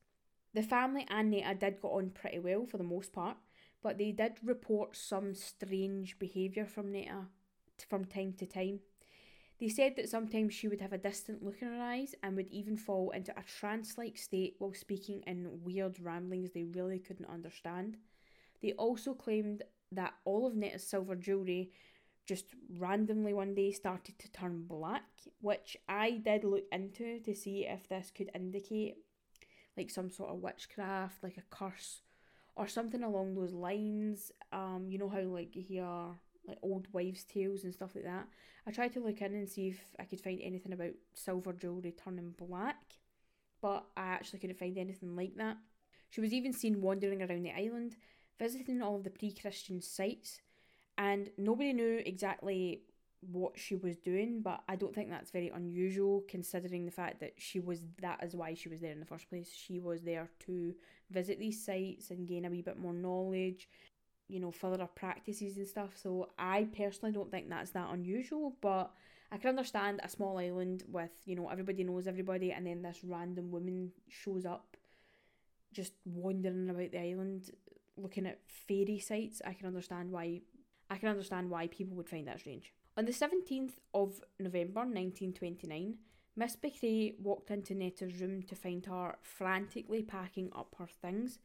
The 0.55 0.63
family 0.63 1.05
and 1.11 1.29
Netta 1.29 1.53
did 1.53 1.79
get 1.79 1.89
on 1.89 2.09
pretty 2.09 2.39
well 2.39 2.65
for 2.65 2.77
the 2.77 2.83
most 2.83 3.13
part, 3.13 3.38
but 3.83 3.99
they 3.99 4.13
did 4.13 4.33
report 4.43 4.95
some 4.95 5.35
strange 5.35 6.17
behaviour 6.17 6.65
from 6.65 6.91
Netta 6.91 7.27
from 7.88 8.05
time 8.05 8.33
to 8.39 8.47
time. 8.47 8.79
They 9.59 9.67
said 9.67 9.95
that 9.97 10.09
sometimes 10.09 10.53
she 10.53 10.69
would 10.69 10.79
have 10.79 10.93
a 10.93 10.97
distant 10.97 11.43
look 11.43 11.61
in 11.61 11.67
her 11.67 11.81
eyes 11.81 12.15
and 12.23 12.35
would 12.37 12.47
even 12.49 12.77
fall 12.77 13.11
into 13.11 13.37
a 13.37 13.43
trance 13.43 13.97
like 13.97 14.17
state 14.17 14.55
while 14.59 14.73
speaking 14.73 15.21
in 15.27 15.59
weird 15.63 15.99
ramblings 15.99 16.51
they 16.51 16.63
really 16.63 16.99
couldn't 16.99 17.29
understand. 17.29 17.97
They 18.61 18.71
also 18.73 19.13
claimed 19.13 19.63
that 19.91 20.13
all 20.23 20.47
of 20.47 20.55
Netta's 20.55 20.87
silver 20.87 21.15
jewellery 21.15 21.71
just 22.25 22.45
randomly 22.77 23.33
one 23.33 23.55
day 23.55 23.71
started 23.71 24.17
to 24.19 24.31
turn 24.31 24.63
black, 24.67 25.03
which 25.41 25.75
I 25.89 26.21
did 26.23 26.43
look 26.43 26.65
into 26.71 27.19
to 27.19 27.35
see 27.35 27.65
if 27.65 27.89
this 27.89 28.11
could 28.15 28.29
indicate 28.35 28.97
like 29.75 29.89
some 29.89 30.09
sort 30.09 30.29
of 30.29 30.41
witchcraft, 30.41 31.23
like 31.23 31.37
a 31.37 31.55
curse 31.55 32.01
or 32.55 32.67
something 32.67 33.03
along 33.03 33.35
those 33.35 33.53
lines. 33.53 34.31
Um, 34.53 34.85
you 34.89 34.99
know 34.99 35.09
how 35.09 35.21
like 35.21 35.55
you 35.55 35.63
hear 35.63 35.87
like 36.49 36.59
old 36.61 36.87
wives' 36.91 37.23
tales 37.23 37.63
and 37.63 37.73
stuff 37.73 37.95
like 37.95 38.05
that. 38.05 38.27
I 38.67 38.71
tried 38.71 38.93
to 38.93 38.99
look 38.99 39.21
in 39.21 39.33
and 39.33 39.49
see 39.49 39.69
if 39.69 39.79
I 39.99 40.03
could 40.03 40.21
find 40.21 40.39
anything 40.41 40.73
about 40.73 40.93
silver 41.13 41.53
jewellery 41.53 41.93
turning 42.03 42.35
black, 42.37 42.77
but 43.61 43.85
I 43.95 44.07
actually 44.07 44.39
couldn't 44.39 44.59
find 44.59 44.77
anything 44.77 45.15
like 45.15 45.35
that. 45.37 45.57
She 46.09 46.21
was 46.21 46.33
even 46.33 46.53
seen 46.53 46.81
wandering 46.81 47.21
around 47.21 47.43
the 47.43 47.53
island, 47.53 47.95
visiting 48.37 48.81
all 48.81 48.95
of 48.95 49.03
the 49.03 49.09
pre 49.09 49.33
Christian 49.33 49.81
sites, 49.81 50.41
and 50.97 51.29
nobody 51.37 51.73
knew 51.73 52.01
exactly 52.05 52.81
what 53.21 53.59
she 53.59 53.75
was 53.75 53.97
doing, 53.97 54.41
but 54.41 54.61
I 54.69 54.75
don't 54.75 54.95
think 54.95 55.09
that's 55.09 55.31
very 55.31 55.49
unusual 55.49 56.23
considering 56.29 56.85
the 56.85 56.91
fact 56.91 57.19
that 57.19 57.33
she 57.37 57.59
was 57.59 57.81
that 58.01 58.23
is 58.23 58.35
why 58.35 58.53
she 58.53 58.69
was 58.69 58.79
there 58.79 58.93
in 58.93 58.99
the 58.99 59.05
first 59.05 59.29
place. 59.29 59.51
She 59.53 59.79
was 59.79 60.01
there 60.01 60.29
to 60.45 60.73
visit 61.11 61.39
these 61.39 61.63
sites 61.63 62.11
and 62.11 62.27
gain 62.27 62.45
a 62.45 62.49
wee 62.49 62.61
bit 62.61 62.79
more 62.79 62.93
knowledge, 62.93 63.67
you 64.29 64.39
know, 64.39 64.51
further 64.51 64.77
her 64.77 64.88
practices 64.88 65.57
and 65.57 65.67
stuff. 65.67 65.91
So 65.95 66.29
I 66.38 66.67
personally 66.75 67.12
don't 67.12 67.29
think 67.29 67.50
that's 67.50 67.71
that 67.71 67.89
unusual, 67.91 68.55
but 68.62 68.91
I 69.31 69.38
can 69.38 69.50
understand 69.50 70.00
a 70.03 70.09
small 70.09 70.38
island 70.38 70.83
with, 70.88 71.12
you 71.25 71.36
know, 71.36 71.50
everybody 71.50 71.83
knows 71.83 72.07
everybody 72.07 72.51
and 72.51 72.65
then 72.65 72.81
this 72.81 73.00
random 73.03 73.51
woman 73.51 73.91
shows 74.07 74.45
up 74.45 74.77
just 75.74 75.93
wandering 76.05 76.69
about 76.69 76.91
the 76.91 77.00
island 77.00 77.51
looking 78.01 78.25
at 78.25 78.39
fairy 78.45 79.00
sites, 79.00 79.41
I 79.45 79.53
can 79.53 79.67
understand 79.67 80.12
why 80.12 80.41
I 80.89 80.98
can 80.98 81.09
understand 81.09 81.50
why 81.50 81.67
people 81.67 81.95
would 81.98 82.09
find 82.09 82.27
that 82.27 82.39
strange. 82.39 82.74
On 82.98 83.05
the 83.05 83.12
17th 83.12 83.74
of 83.93 84.21
November 84.39 84.81
1929, 84.81 85.95
Miss 86.36 86.55
McRae 86.55 87.19
walked 87.19 87.51
into 87.51 87.75
Netta's 87.75 88.19
room 88.19 88.41
to 88.43 88.55
find 88.55 88.86
her 88.88 89.17
frantically 89.21 90.01
packing 90.01 90.50
up 90.55 90.75
her 90.79 90.88
things. 90.88 91.39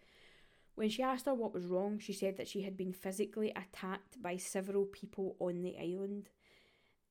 When 0.75 0.89
she 0.89 1.03
asked 1.03 1.27
her 1.27 1.35
what 1.35 1.55
was 1.55 1.67
wrong, 1.67 1.99
she 1.99 2.13
said 2.13 2.37
that 2.37 2.49
she 2.49 2.63
had 2.63 2.77
been 2.77 2.93
physically 2.93 3.51
attacked 3.51 4.21
by 4.21 4.37
several 4.37 4.85
people 4.87 5.37
on 5.39 5.63
the 5.63 5.79
island. 5.79 6.31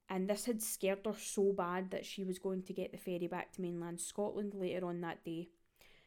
And 0.10 0.30
this 0.30 0.46
had 0.46 0.62
scared 0.62 1.06
her 1.06 1.16
so 1.18 1.54
bad 1.54 1.92
that 1.92 2.06
she 2.06 2.24
was 2.24 2.40
going 2.40 2.64
to 2.64 2.74
get 2.74 2.92
the 2.92 2.98
ferry 2.98 3.28
back 3.28 3.54
to 3.54 3.62
mainland 3.62 4.02
Scotland 4.02 4.54
later 4.54 4.86
on 4.86 5.02
that 5.02 5.24
day. 5.24 5.50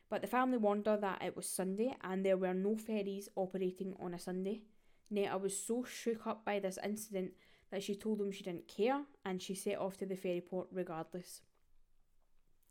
But 0.09 0.21
the 0.21 0.29
family 0.29 0.59
warned 0.59 0.87
her 0.87 0.99
that 0.99 1.23
it 1.23 1.35
was 1.35 1.49
Sunday 1.49 1.97
and 2.05 2.25
there 2.25 2.37
were 2.37 2.55
no 2.55 2.77
ferries 2.77 3.29
operating 3.35 3.95
on 3.99 4.15
a 4.15 4.19
Sunday. 4.19 4.63
Netta 5.11 5.39
was 5.39 5.59
so 5.59 5.83
shook 5.83 6.27
up 6.27 6.45
by 6.45 6.59
this 6.59 6.79
incident 6.85 7.33
that 7.71 7.83
she 7.83 7.97
told 7.97 8.19
them 8.19 8.31
she 8.31 8.45
didn't 8.45 8.69
care 8.69 9.03
and 9.25 9.41
she 9.41 9.55
set 9.55 9.79
off 9.79 9.97
to 9.97 10.07
the 10.07 10.15
ferry 10.15 10.41
port 10.41 10.69
regardless. 10.71 11.41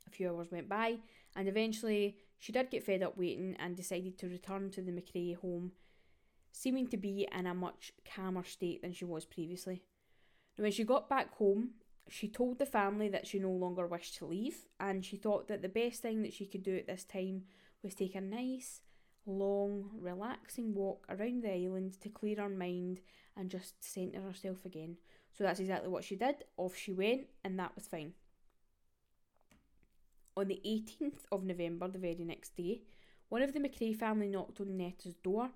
A 0.08 0.12
few 0.12 0.30
hours 0.30 0.52
went 0.52 0.70
by 0.70 0.98
and 1.36 1.50
eventually 1.50 2.18
she 2.40 2.52
did 2.52 2.70
get 2.70 2.84
fed 2.84 3.04
up 3.04 3.18
waiting 3.18 3.56
and 3.60 3.76
decided 3.76 4.18
to 4.20 4.28
return 4.28 4.70
to 4.72 4.82
the 4.82 4.92
McRae 4.92 5.36
home, 5.36 5.72
seeming 6.52 6.88
to 6.88 6.98
be 6.98 7.28
in 7.32 7.48
a 7.48 7.54
much 7.54 7.92
calmer 8.06 8.44
state 8.44 8.82
than 8.82 8.94
she 8.94 9.06
was 9.06 9.26
previously. 9.26 9.84
Now, 10.58 10.64
when 10.64 10.72
she 10.72 10.84
got 10.84 11.10
back 11.10 11.36
home, 11.36 11.72
she 12.08 12.28
told 12.28 12.60
the 12.60 12.66
family 12.66 13.10
that 13.10 13.28
she 13.28 13.40
no 13.40 13.52
longer 13.52 13.88
wished 13.88 14.18
to 14.18 14.26
leave, 14.26 14.68
and 14.80 15.04
she 15.04 15.18
thought 15.18 15.48
that 15.48 15.62
the 15.62 15.70
best 15.70 16.02
thing 16.02 16.22
that 16.22 16.34
she 16.34 16.46
could 16.46 16.64
do 16.64 16.76
at 16.78 16.88
this 16.88 17.04
time 17.04 17.44
was 17.82 17.96
take 17.96 18.16
a 18.16 18.22
nice, 18.22 18.82
long, 19.26 19.90
relaxing 20.00 20.74
walk 20.74 21.06
around 21.10 21.44
the 21.44 21.52
island 21.52 22.00
to 22.02 22.10
clear 22.10 22.38
her 22.38 22.50
mind 22.50 23.02
and 23.36 23.50
just 23.50 23.84
centre 23.84 24.22
herself 24.22 24.66
again. 24.66 24.98
So 25.34 25.44
that's 25.44 25.60
exactly 25.60 25.90
what 25.90 26.04
she 26.04 26.16
did. 26.16 26.36
Off 26.58 26.76
she 26.76 26.94
went, 26.94 27.28
and 27.44 27.60
that 27.60 27.76
was 27.76 27.88
fine. 27.88 28.14
On 30.38 30.48
the 30.48 30.60
18th 30.66 31.22
of 31.32 31.46
November, 31.46 31.88
the 31.88 31.98
very 31.98 32.26
next 32.26 32.58
day, 32.58 32.82
one 33.30 33.42
of 33.42 33.54
the 33.54 33.60
McRae 33.60 33.96
family 33.96 34.28
knocked 34.28 34.60
on 34.60 34.76
Netta's 34.76 35.16
door 35.16 35.50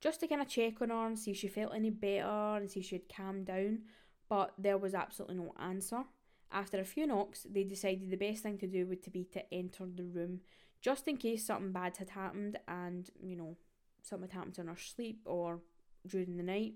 just 0.00 0.20
to 0.20 0.26
kind 0.26 0.42
of 0.42 0.48
check 0.48 0.82
on 0.82 0.90
her 0.90 1.06
and 1.06 1.18
see 1.18 1.30
if 1.30 1.36
she 1.36 1.48
felt 1.48 1.74
any 1.74 1.90
better 1.90 2.56
and 2.56 2.68
see 2.68 2.80
if 2.80 2.86
she 2.86 2.96
had 2.96 3.08
calmed 3.08 3.46
down, 3.46 3.82
but 4.28 4.52
there 4.58 4.76
was 4.76 4.94
absolutely 4.94 5.36
no 5.36 5.54
answer. 5.60 6.02
After 6.50 6.80
a 6.80 6.84
few 6.84 7.06
knocks, 7.06 7.46
they 7.48 7.64
decided 7.64 8.10
the 8.10 8.16
best 8.16 8.42
thing 8.42 8.58
to 8.58 8.66
do 8.66 8.86
would 8.86 9.02
to 9.04 9.10
be 9.10 9.24
to 9.32 9.54
enter 9.54 9.86
the 9.86 10.04
room 10.04 10.40
just 10.82 11.08
in 11.08 11.16
case 11.16 11.46
something 11.46 11.72
bad 11.72 11.96
had 11.96 12.10
happened 12.10 12.58
and, 12.68 13.08
you 13.22 13.36
know, 13.36 13.56
something 14.02 14.28
had 14.28 14.36
happened 14.36 14.58
in 14.58 14.66
her 14.66 14.76
sleep 14.76 15.22
or 15.24 15.60
during 16.06 16.36
the 16.36 16.42
night. 16.42 16.74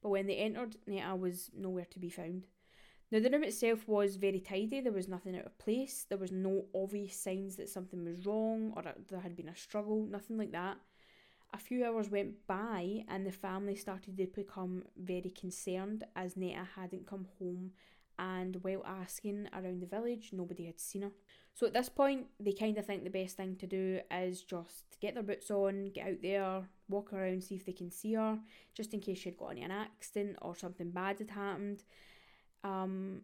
But 0.00 0.10
when 0.10 0.26
they 0.26 0.36
entered, 0.36 0.76
Netta 0.86 1.14
was 1.16 1.50
nowhere 1.54 1.86
to 1.90 1.98
be 1.98 2.08
found. 2.10 2.46
Now, 3.12 3.20
the 3.20 3.28
room 3.28 3.44
itself 3.44 3.86
was 3.86 4.16
very 4.16 4.40
tidy, 4.40 4.80
there 4.80 4.90
was 4.90 5.06
nothing 5.06 5.36
out 5.36 5.44
of 5.44 5.58
place, 5.58 6.06
there 6.08 6.16
was 6.16 6.32
no 6.32 6.64
obvious 6.74 7.14
signs 7.14 7.56
that 7.56 7.68
something 7.68 8.02
was 8.06 8.24
wrong 8.24 8.72
or 8.74 8.82
there 9.10 9.20
had 9.20 9.36
been 9.36 9.50
a 9.50 9.54
struggle, 9.56 10.06
nothing 10.10 10.38
like 10.38 10.52
that. 10.52 10.78
A 11.52 11.58
few 11.58 11.84
hours 11.84 12.08
went 12.08 12.46
by 12.46 13.04
and 13.08 13.26
the 13.26 13.30
family 13.30 13.76
started 13.76 14.16
to 14.16 14.26
become 14.28 14.84
very 14.96 15.28
concerned 15.28 16.04
as 16.16 16.38
Netta 16.38 16.66
hadn't 16.74 17.06
come 17.06 17.26
home 17.38 17.72
and 18.18 18.56
while 18.62 18.82
asking 18.86 19.46
around 19.52 19.82
the 19.82 19.86
village, 19.86 20.30
nobody 20.32 20.64
had 20.64 20.80
seen 20.80 21.02
her. 21.02 21.10
So 21.52 21.66
at 21.66 21.74
this 21.74 21.90
point, 21.90 22.28
they 22.40 22.52
kind 22.52 22.78
of 22.78 22.86
think 22.86 23.04
the 23.04 23.10
best 23.10 23.36
thing 23.36 23.56
to 23.56 23.66
do 23.66 24.00
is 24.10 24.40
just 24.40 24.96
get 25.02 25.12
their 25.12 25.22
boots 25.22 25.50
on, 25.50 25.90
get 25.90 26.08
out 26.08 26.22
there, 26.22 26.62
walk 26.88 27.12
around, 27.12 27.44
see 27.44 27.56
if 27.56 27.66
they 27.66 27.72
can 27.72 27.90
see 27.90 28.14
her, 28.14 28.38
just 28.74 28.94
in 28.94 29.00
case 29.00 29.18
she 29.18 29.28
had 29.28 29.36
got 29.36 29.50
into 29.50 29.64
an 29.64 29.70
accident 29.70 30.38
or 30.40 30.56
something 30.56 30.90
bad 30.90 31.18
had 31.18 31.30
happened. 31.30 31.82
Um, 32.64 33.22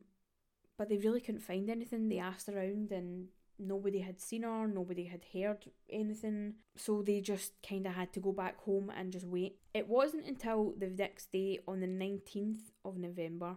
but 0.76 0.88
they 0.88 0.96
really 0.96 1.20
couldn't 1.20 1.40
find 1.40 1.68
anything. 1.68 2.08
They 2.08 2.18
asked 2.18 2.48
around 2.48 2.92
and 2.92 3.28
nobody 3.58 4.00
had 4.00 4.20
seen 4.20 4.42
her, 4.42 4.66
nobody 4.66 5.04
had 5.04 5.24
heard 5.32 5.64
anything, 5.90 6.54
so 6.76 7.02
they 7.02 7.20
just 7.20 7.52
kind 7.66 7.86
of 7.86 7.94
had 7.94 8.12
to 8.12 8.20
go 8.20 8.32
back 8.32 8.60
home 8.62 8.90
and 8.96 9.12
just 9.12 9.26
wait. 9.26 9.56
It 9.74 9.88
wasn't 9.88 10.26
until 10.26 10.74
the 10.78 10.88
next 10.88 11.32
day, 11.32 11.58
on 11.66 11.80
the 11.80 11.86
19th 11.86 12.70
of 12.84 12.96
November, 12.96 13.56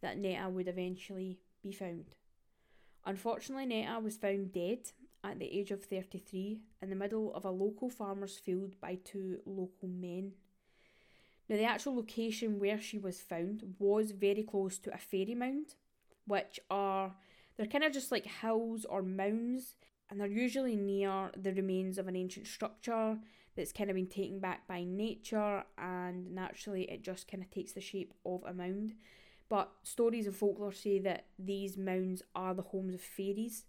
that 0.00 0.18
Netta 0.18 0.48
would 0.48 0.68
eventually 0.68 1.38
be 1.62 1.72
found. 1.72 2.14
Unfortunately, 3.04 3.66
Netta 3.66 4.00
was 4.00 4.16
found 4.16 4.52
dead 4.52 4.78
at 5.22 5.38
the 5.38 5.58
age 5.58 5.70
of 5.70 5.84
33 5.84 6.60
in 6.82 6.90
the 6.90 6.96
middle 6.96 7.34
of 7.34 7.44
a 7.44 7.50
local 7.50 7.90
farmer's 7.90 8.38
field 8.38 8.76
by 8.80 8.98
two 9.04 9.38
local 9.44 9.88
men. 9.88 10.32
Now, 11.48 11.56
the 11.56 11.64
actual 11.64 11.96
location 11.96 12.58
where 12.58 12.80
she 12.80 12.98
was 12.98 13.20
found 13.20 13.62
was 13.78 14.12
very 14.12 14.42
close 14.42 14.78
to 14.78 14.94
a 14.94 14.98
fairy 14.98 15.34
mound, 15.34 15.74
which 16.26 16.58
are 16.70 17.14
they're 17.56 17.66
kind 17.66 17.84
of 17.84 17.92
just 17.92 18.10
like 18.10 18.26
hills 18.26 18.84
or 18.84 19.02
mounds, 19.02 19.76
and 20.10 20.20
they're 20.20 20.26
usually 20.26 20.76
near 20.76 21.30
the 21.36 21.52
remains 21.52 21.98
of 21.98 22.08
an 22.08 22.16
ancient 22.16 22.46
structure 22.46 23.18
that's 23.56 23.72
kind 23.72 23.90
of 23.90 23.96
been 23.96 24.06
taken 24.06 24.40
back 24.40 24.66
by 24.66 24.84
nature, 24.84 25.64
and 25.78 26.34
naturally 26.34 26.90
it 26.90 27.02
just 27.02 27.30
kind 27.30 27.42
of 27.42 27.50
takes 27.50 27.72
the 27.72 27.80
shape 27.80 28.14
of 28.24 28.42
a 28.46 28.52
mound. 28.52 28.94
But 29.48 29.70
stories 29.82 30.26
and 30.26 30.34
folklore 30.34 30.72
say 30.72 30.98
that 31.00 31.26
these 31.38 31.76
mounds 31.76 32.22
are 32.34 32.54
the 32.54 32.62
homes 32.62 32.94
of 32.94 33.00
fairies 33.00 33.66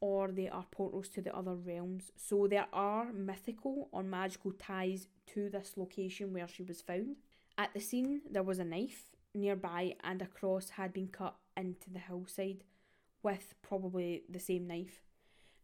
or 0.00 0.28
they 0.28 0.48
are 0.48 0.66
portals 0.70 1.08
to 1.10 1.20
the 1.20 1.36
other 1.36 1.54
realms. 1.54 2.12
So 2.16 2.46
there 2.46 2.66
are 2.72 3.12
mythical 3.12 3.88
or 3.92 4.02
magical 4.02 4.52
ties 4.52 5.08
to 5.34 5.48
this 5.50 5.72
location 5.76 6.32
where 6.32 6.48
she 6.48 6.62
was 6.62 6.80
found. 6.80 7.16
At 7.56 7.74
the 7.74 7.80
scene, 7.80 8.22
there 8.30 8.42
was 8.42 8.58
a 8.58 8.64
knife 8.64 9.10
nearby 9.34 9.94
and 10.02 10.22
a 10.22 10.26
cross 10.26 10.70
had 10.70 10.92
been 10.92 11.08
cut 11.08 11.36
into 11.56 11.90
the 11.90 11.98
hillside 11.98 12.64
with 13.22 13.54
probably 13.62 14.22
the 14.28 14.38
same 14.38 14.66
knife. 14.66 15.02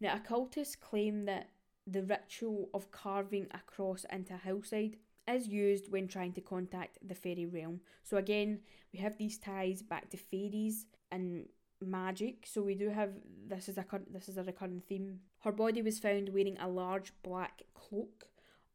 Now, 0.00 0.16
occultists 0.16 0.76
claim 0.76 1.24
that 1.26 1.50
the 1.86 2.02
ritual 2.02 2.70
of 2.74 2.90
carving 2.90 3.46
a 3.52 3.60
cross 3.66 4.04
into 4.10 4.34
a 4.34 4.38
hillside 4.38 4.96
is 5.28 5.48
used 5.48 5.90
when 5.90 6.08
trying 6.08 6.32
to 6.32 6.40
contact 6.40 6.98
the 7.06 7.14
fairy 7.14 7.46
realm. 7.46 7.80
So 8.02 8.16
again, 8.16 8.60
we 8.92 8.98
have 8.98 9.16
these 9.16 9.38
ties 9.38 9.82
back 9.82 10.10
to 10.10 10.16
fairies 10.16 10.86
and 11.10 11.46
magic. 11.80 12.46
So 12.46 12.62
we 12.62 12.74
do 12.74 12.90
have 12.90 13.10
this 13.46 13.68
is 13.68 13.78
a 13.78 13.84
this 14.10 14.28
is 14.28 14.36
a 14.36 14.42
recurring 14.42 14.82
theme. 14.88 15.20
Her 15.40 15.52
body 15.52 15.82
was 15.82 15.98
found 15.98 16.30
wearing 16.30 16.58
a 16.58 16.68
large 16.68 17.12
black 17.22 17.62
cloak 17.74 18.26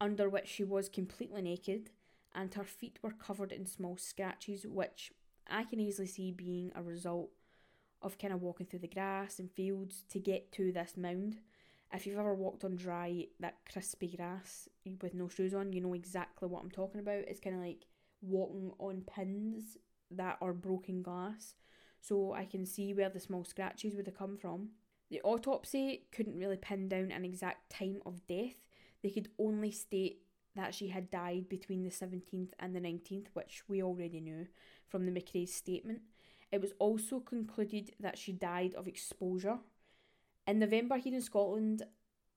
under 0.01 0.29
which 0.29 0.47
she 0.47 0.63
was 0.63 0.89
completely 0.89 1.41
naked 1.41 1.89
and 2.33 2.53
her 2.53 2.63
feet 2.63 2.99
were 3.01 3.11
covered 3.11 3.51
in 3.51 3.65
small 3.65 3.97
scratches 3.97 4.65
which 4.65 5.11
I 5.49 5.63
can 5.63 5.79
easily 5.79 6.07
see 6.07 6.31
being 6.31 6.71
a 6.75 6.81
result 6.81 7.29
of 8.01 8.17
kind 8.17 8.33
of 8.33 8.41
walking 8.41 8.65
through 8.65 8.79
the 8.79 8.87
grass 8.87 9.39
and 9.39 9.51
fields 9.51 10.03
to 10.09 10.19
get 10.19 10.51
to 10.53 10.71
this 10.71 10.95
mound. 10.95 11.39
If 11.91 12.05
you've 12.05 12.19
ever 12.19 12.35
walked 12.35 12.63
on 12.63 12.75
dry, 12.75 13.25
that 13.39 13.57
crispy 13.71 14.15
grass 14.15 14.69
with 15.01 15.13
no 15.15 15.27
shoes 15.27 15.53
on, 15.53 15.73
you 15.73 15.81
know 15.81 15.93
exactly 15.93 16.47
what 16.47 16.63
I'm 16.63 16.71
talking 16.71 17.01
about. 17.01 17.25
It's 17.27 17.39
kind 17.39 17.55
of 17.55 17.61
like 17.63 17.85
walking 18.21 18.71
on 18.79 19.03
pins 19.07 19.77
that 20.11 20.37
are 20.39 20.53
broken 20.53 21.01
glass. 21.01 21.55
So 21.99 22.33
I 22.33 22.45
can 22.45 22.65
see 22.65 22.93
where 22.93 23.09
the 23.09 23.19
small 23.19 23.43
scratches 23.43 23.95
would 23.95 24.05
have 24.05 24.17
come 24.17 24.37
from. 24.37 24.69
The 25.09 25.21
autopsy 25.21 26.05
couldn't 26.11 26.37
really 26.37 26.57
pin 26.57 26.87
down 26.87 27.11
an 27.11 27.25
exact 27.25 27.71
time 27.71 28.01
of 28.05 28.25
death. 28.27 28.68
They 29.03 29.09
could 29.09 29.29
only 29.37 29.71
state 29.71 30.23
that 30.55 30.73
she 30.73 30.89
had 30.89 31.11
died 31.11 31.47
between 31.47 31.83
the 31.83 31.89
17th 31.89 32.51
and 32.59 32.75
the 32.75 32.81
19th, 32.81 33.27
which 33.33 33.63
we 33.67 33.81
already 33.81 34.19
knew 34.19 34.47
from 34.87 35.05
the 35.05 35.11
McRae's 35.11 35.53
statement. 35.53 36.01
It 36.51 36.61
was 36.61 36.73
also 36.79 37.19
concluded 37.19 37.91
that 37.99 38.17
she 38.17 38.31
died 38.31 38.73
of 38.73 38.87
exposure. 38.87 39.59
In 40.47 40.59
November 40.59 40.97
here 40.97 41.13
in 41.13 41.21
Scotland, 41.21 41.83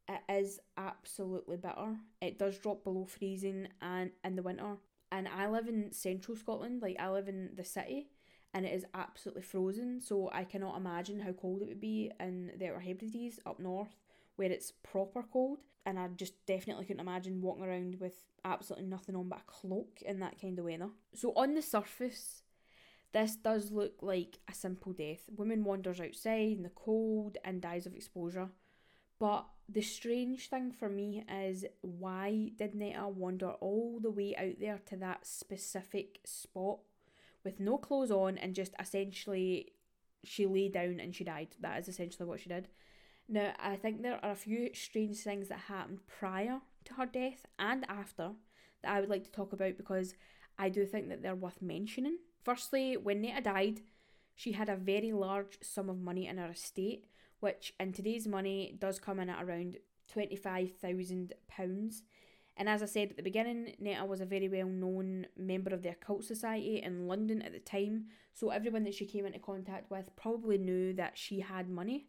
it 0.09 0.21
is 0.29 0.61
absolutely 0.77 1.57
bitter. 1.57 1.97
It 2.21 2.39
does 2.39 2.59
drop 2.59 2.85
below 2.85 3.07
freezing 3.07 3.69
and 3.81 4.11
in 4.25 4.37
the 4.37 4.43
winter. 4.43 4.77
And 5.11 5.29
I 5.29 5.49
live 5.49 5.69
in 5.69 5.93
central 5.93 6.37
Scotland, 6.37 6.83
like 6.83 6.97
I 6.99 7.09
live 7.09 7.29
in 7.29 7.51
the 7.55 7.65
city, 7.65 8.09
and 8.55 8.67
it 8.67 8.75
is 8.75 8.85
absolutely 8.95 9.43
frozen. 9.43 10.01
So 10.01 10.31
I 10.33 10.45
cannot 10.45 10.77
imagine 10.77 11.21
how 11.21 11.33
cold 11.33 11.63
it 11.63 11.69
would 11.69 11.81
be 11.81 12.11
in 12.21 12.53
the 12.59 12.69
Outer 12.69 12.81
Hebrides 12.81 13.39
up 13.47 13.61
north, 13.61 13.97
where 14.37 14.51
it's 14.51 14.73
proper 14.83 15.23
cold. 15.23 15.59
And 15.85 15.99
I 15.99 16.09
just 16.09 16.47
definitely 16.47 16.85
couldn't 16.85 17.01
imagine 17.01 17.41
walking 17.41 17.65
around 17.65 17.97
with 17.99 18.15
absolutely 18.45 18.87
nothing 18.87 19.17
on 19.17 19.29
but 19.29 19.41
a 19.41 19.51
cloak 19.51 20.01
in 20.07 20.21
that 20.21 20.41
kind 20.41 20.59
of 20.59 20.65
weather. 20.65 20.91
So 21.15 21.33
on 21.35 21.55
the 21.55 21.63
surface, 21.63 22.43
this 23.13 23.37
does 23.37 23.73
look 23.73 23.95
like 24.01 24.39
a 24.49 24.55
simple 24.55 24.93
death. 24.93 25.29
Woman 25.37 25.65
wanders 25.65 26.01
outside 26.01 26.53
in 26.53 26.63
the 26.63 26.71
cold 26.71 27.37
and 27.45 27.61
dies 27.61 27.87
of 27.87 27.95
exposure. 27.95 28.49
But 29.19 29.47
the 29.69 29.83
strange 29.83 30.49
thing 30.49 30.73
for 30.73 30.89
me 30.89 31.25
is 31.31 31.65
why 31.81 32.51
did 32.57 32.75
Netta 32.75 33.09
wander 33.09 33.51
all 33.51 34.01
the 34.01 34.11
way 34.11 34.35
out 34.37 34.59
there 34.61 34.81
to 34.87 34.97
that 34.97 35.27
specific 35.27 36.21
spot 36.25 36.79
with 37.45 37.61
no 37.61 37.79
clothes 37.79 38.11
on 38.11 38.39
and 38.39 38.55
just 38.55 38.75
essentially 38.81 39.73
she 40.25 40.47
lay 40.47 40.69
down 40.69 41.01
and 41.01 41.15
she 41.15 41.25
died. 41.25 41.49
That 41.61 41.81
is 41.81 41.89
essentially 41.89 42.29
what 42.29 42.41
she 42.41 42.49
did. 42.49 42.69
Now, 43.29 43.53
I 43.59 43.77
think 43.77 44.03
there 44.03 44.19
are 44.23 44.33
a 44.33 44.37
few 44.37 44.71
strange 44.75 45.19
things 45.19 45.49
that 45.49 45.61
happened 45.61 46.01
prior 46.07 46.61
to 46.85 46.95
her 46.95 47.07
death 47.07 47.47
and 47.59 47.85
after 47.89 48.33
that 48.83 48.93
I 48.93 49.01
would 49.01 49.09
like 49.09 49.25
to 49.25 49.31
talk 49.31 49.53
about 49.53 49.77
because 49.77 50.15
I 50.59 50.69
do 50.69 50.85
think 50.85 51.09
that 51.09 51.23
they're 51.23 51.35
worth 51.35 51.63
mentioning. 51.63 52.19
Firstly, 52.43 52.97
when 52.97 53.23
Netta 53.23 53.43
died, 53.43 53.81
she 54.35 54.53
had 54.53 54.69
a 54.69 54.77
very 54.77 55.13
large 55.13 55.59
sum 55.63 55.89
of 55.89 56.01
money 56.01 56.27
in 56.27 56.39
her 56.39 56.51
estate, 56.51 57.07
which 57.41 57.75
in 57.79 57.93
today's 57.93 58.27
money 58.27 58.77
does 58.79 58.99
come 58.99 59.21
in 59.21 59.31
at 59.31 59.43
around 59.43 59.79
£25,000. 60.15 62.03
And 62.57 62.69
as 62.69 62.83
I 62.83 62.87
said 62.87 63.11
at 63.11 63.17
the 63.17 63.23
beginning, 63.23 63.75
Netta 63.79 64.05
was 64.05 64.21
a 64.21 64.27
very 64.27 64.49
well 64.49 64.67
known 64.67 65.27
member 65.37 65.73
of 65.73 65.83
the 65.83 65.91
Occult 65.91 66.25
Society 66.25 66.83
in 66.83 67.07
London 67.07 67.41
at 67.43 67.53
the 67.53 67.61
time, 67.61 68.07
so 68.35 68.51
everyone 68.51 68.85
that 68.85 68.95
she 68.95 69.07
came 69.07 69.25
into 69.27 69.39
contact 69.39 69.91
with 69.91 70.15
probably 70.17 70.59
knew 70.59 70.93
that 70.95 71.17
she 71.17 71.41
had 71.41 71.69
money. 71.69 72.09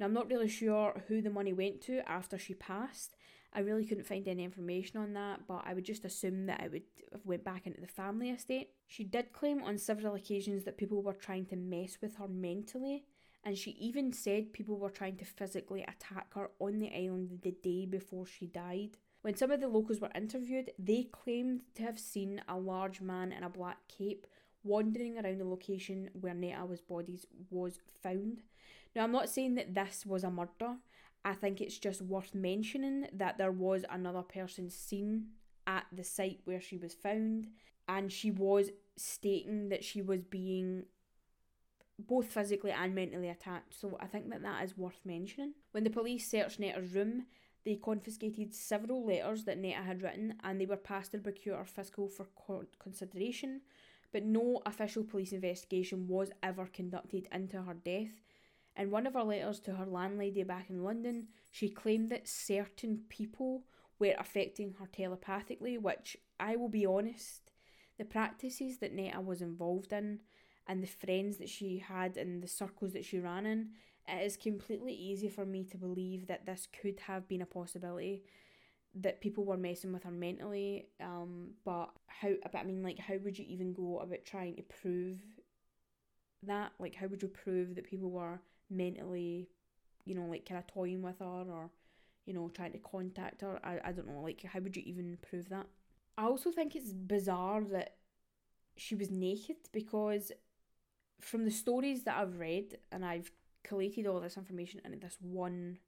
Now, 0.00 0.06
I'm 0.06 0.14
not 0.14 0.30
really 0.30 0.48
sure 0.48 1.02
who 1.08 1.20
the 1.20 1.28
money 1.28 1.52
went 1.52 1.82
to 1.82 2.00
after 2.08 2.38
she 2.38 2.54
passed. 2.54 3.18
I 3.52 3.60
really 3.60 3.84
couldn't 3.84 4.06
find 4.06 4.26
any 4.26 4.44
information 4.44 4.98
on 4.98 5.12
that, 5.12 5.40
but 5.46 5.62
I 5.66 5.74
would 5.74 5.84
just 5.84 6.06
assume 6.06 6.46
that 6.46 6.62
it 6.62 6.72
would 6.72 6.82
have 7.12 7.26
went 7.26 7.44
back 7.44 7.66
into 7.66 7.82
the 7.82 7.86
family 7.86 8.30
estate. 8.30 8.70
She 8.86 9.04
did 9.04 9.34
claim 9.34 9.62
on 9.62 9.76
several 9.76 10.14
occasions 10.14 10.64
that 10.64 10.78
people 10.78 11.02
were 11.02 11.12
trying 11.12 11.44
to 11.46 11.56
mess 11.56 11.98
with 12.00 12.16
her 12.16 12.28
mentally, 12.28 13.04
and 13.44 13.58
she 13.58 13.72
even 13.72 14.10
said 14.14 14.54
people 14.54 14.78
were 14.78 14.88
trying 14.88 15.18
to 15.18 15.26
physically 15.26 15.82
attack 15.82 16.32
her 16.32 16.50
on 16.60 16.78
the 16.78 16.90
island 16.96 17.40
the 17.42 17.52
day 17.62 17.84
before 17.84 18.24
she 18.24 18.46
died. 18.46 18.96
When 19.20 19.36
some 19.36 19.50
of 19.50 19.60
the 19.60 19.68
locals 19.68 20.00
were 20.00 20.10
interviewed, 20.14 20.70
they 20.78 21.10
claimed 21.12 21.60
to 21.74 21.82
have 21.82 21.98
seen 21.98 22.40
a 22.48 22.58
large 22.58 23.02
man 23.02 23.32
in 23.32 23.42
a 23.42 23.50
black 23.50 23.76
cape 23.86 24.26
wandering 24.62 25.18
around 25.18 25.40
the 25.40 25.44
location 25.44 26.08
where 26.18 26.32
Netta's 26.32 26.80
bodies 26.80 27.26
was 27.50 27.80
found. 28.02 28.40
Now, 28.94 29.04
I'm 29.04 29.12
not 29.12 29.28
saying 29.28 29.54
that 29.54 29.74
this 29.74 30.04
was 30.04 30.24
a 30.24 30.30
murder. 30.30 30.76
I 31.24 31.34
think 31.34 31.60
it's 31.60 31.78
just 31.78 32.02
worth 32.02 32.34
mentioning 32.34 33.06
that 33.12 33.38
there 33.38 33.52
was 33.52 33.84
another 33.90 34.22
person 34.22 34.70
seen 34.70 35.26
at 35.66 35.84
the 35.92 36.04
site 36.04 36.40
where 36.44 36.60
she 36.60 36.76
was 36.76 36.94
found, 36.94 37.48
and 37.88 38.10
she 38.10 38.30
was 38.30 38.70
stating 38.96 39.68
that 39.68 39.84
she 39.84 40.02
was 40.02 40.22
being 40.22 40.84
both 41.98 42.26
physically 42.26 42.70
and 42.70 42.94
mentally 42.94 43.28
attacked. 43.28 43.74
So 43.78 43.96
I 44.00 44.06
think 44.06 44.30
that 44.30 44.42
that 44.42 44.64
is 44.64 44.78
worth 44.78 45.00
mentioning. 45.04 45.52
When 45.72 45.84
the 45.84 45.90
police 45.90 46.30
searched 46.30 46.58
Netta's 46.58 46.94
room, 46.94 47.26
they 47.64 47.76
confiscated 47.76 48.54
several 48.54 49.06
letters 49.06 49.44
that 49.44 49.58
Netta 49.58 49.82
had 49.82 50.02
written 50.02 50.34
and 50.42 50.58
they 50.58 50.66
were 50.66 50.76
passed 50.76 51.10
to 51.10 51.18
the 51.18 51.22
Procurator 51.22 51.66
Fiscal 51.66 52.08
for 52.08 52.26
consideration, 52.78 53.60
but 54.12 54.24
no 54.24 54.62
official 54.64 55.04
police 55.04 55.32
investigation 55.32 56.08
was 56.08 56.30
ever 56.42 56.66
conducted 56.72 57.28
into 57.32 57.60
her 57.62 57.74
death. 57.74 58.22
In 58.76 58.90
one 58.90 59.06
of 59.06 59.14
her 59.14 59.22
letters 59.24 59.60
to 59.60 59.74
her 59.74 59.86
landlady 59.86 60.42
back 60.42 60.70
in 60.70 60.82
London, 60.84 61.28
she 61.50 61.68
claimed 61.68 62.08
that 62.10 62.28
certain 62.28 63.02
people 63.08 63.64
were 63.98 64.14
affecting 64.18 64.74
her 64.78 64.86
telepathically, 64.86 65.76
which 65.76 66.16
I 66.38 66.56
will 66.56 66.68
be 66.68 66.86
honest, 66.86 67.50
the 67.98 68.04
practices 68.04 68.78
that 68.78 68.94
Netta 68.94 69.20
was 69.20 69.42
involved 69.42 69.92
in 69.92 70.20
and 70.66 70.82
the 70.82 70.86
friends 70.86 71.36
that 71.38 71.48
she 71.48 71.78
had 71.78 72.16
and 72.16 72.42
the 72.42 72.48
circles 72.48 72.92
that 72.92 73.04
she 73.04 73.18
ran 73.18 73.44
in, 73.44 73.70
it 74.08 74.24
is 74.24 74.36
completely 74.36 74.94
easy 74.94 75.28
for 75.28 75.44
me 75.44 75.64
to 75.64 75.76
believe 75.76 76.26
that 76.26 76.46
this 76.46 76.66
could 76.80 77.00
have 77.00 77.28
been 77.28 77.42
a 77.42 77.46
possibility 77.46 78.22
that 78.94 79.20
people 79.20 79.44
were 79.44 79.56
messing 79.56 79.92
with 79.92 80.02
her 80.02 80.10
mentally 80.10 80.88
um 81.00 81.50
but 81.64 81.90
how 82.08 82.30
but 82.42 82.58
I 82.58 82.64
mean 82.64 82.82
like 82.82 82.98
how 82.98 83.14
would 83.22 83.38
you 83.38 83.44
even 83.48 83.72
go 83.72 84.00
about 84.00 84.24
trying 84.24 84.56
to 84.56 84.62
prove 84.62 85.20
that? 86.42 86.72
Like 86.80 86.96
how 86.96 87.06
would 87.06 87.22
you 87.22 87.28
prove 87.28 87.74
that 87.76 87.84
people 87.88 88.10
were 88.10 88.40
mentally 88.70 89.48
you 90.04 90.14
know 90.14 90.26
like 90.26 90.46
kind 90.46 90.58
of 90.58 90.66
toying 90.66 91.02
with 91.02 91.18
her 91.18 91.24
or 91.24 91.70
you 92.26 92.32
know 92.32 92.48
trying 92.48 92.72
to 92.72 92.78
contact 92.78 93.42
her 93.42 93.58
I, 93.64 93.80
I 93.84 93.92
don't 93.92 94.06
know 94.08 94.20
like 94.20 94.42
how 94.42 94.60
would 94.60 94.76
you 94.76 94.82
even 94.86 95.18
prove 95.28 95.48
that 95.48 95.66
I 96.16 96.24
also 96.24 96.50
think 96.50 96.76
it's 96.76 96.92
bizarre 96.92 97.62
that 97.72 97.96
she 98.76 98.94
was 98.94 99.10
naked 99.10 99.56
because 99.72 100.32
from 101.20 101.44
the 101.44 101.50
stories 101.50 102.04
that 102.04 102.16
I've 102.16 102.38
read 102.38 102.78
and 102.92 103.04
I've 103.04 103.30
collated 103.62 104.06
all 104.06 104.20
this 104.20 104.36
information 104.36 104.80
into 104.84 104.98
this 104.98 105.16
one, 105.20 105.78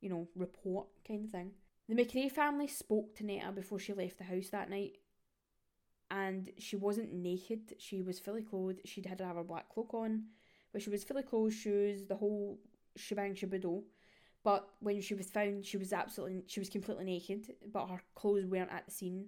you 0.00 0.08
know, 0.08 0.28
report 0.34 0.86
kind 1.06 1.24
of 1.24 1.30
thing. 1.30 1.52
The 1.88 1.94
McRae 1.94 2.30
family 2.30 2.66
spoke 2.66 3.14
to 3.16 3.24
Netta 3.24 3.52
before 3.52 3.78
she 3.78 3.94
left 3.94 4.18
the 4.18 4.24
house 4.24 4.48
that 4.50 4.68
night, 4.68 4.98
and 6.10 6.50
she 6.58 6.76
wasn't 6.76 7.14
naked. 7.14 7.74
She 7.78 8.02
was 8.02 8.18
fully 8.18 8.42
clothed. 8.42 8.80
She'd 8.84 9.06
had 9.06 9.18
to 9.18 9.26
have 9.26 9.36
her 9.36 9.44
black 9.44 9.68
cloak 9.70 9.94
on, 9.94 10.24
but 10.72 10.82
she 10.82 10.90
was 10.90 11.04
fully 11.04 11.22
clothed, 11.22 11.54
shoes, 11.54 12.06
the 12.06 12.16
whole 12.16 12.58
shebang 12.96 13.34
shaboodle. 13.34 13.82
But 14.44 14.68
when 14.80 15.00
she 15.00 15.14
was 15.14 15.30
found, 15.30 15.64
she 15.64 15.76
was 15.76 15.92
absolutely, 15.92 16.42
she 16.46 16.60
was 16.60 16.68
completely 16.68 17.04
naked, 17.04 17.54
but 17.72 17.88
her 17.88 18.02
clothes 18.14 18.46
weren't 18.46 18.72
at 18.72 18.86
the 18.86 18.92
scene, 18.92 19.26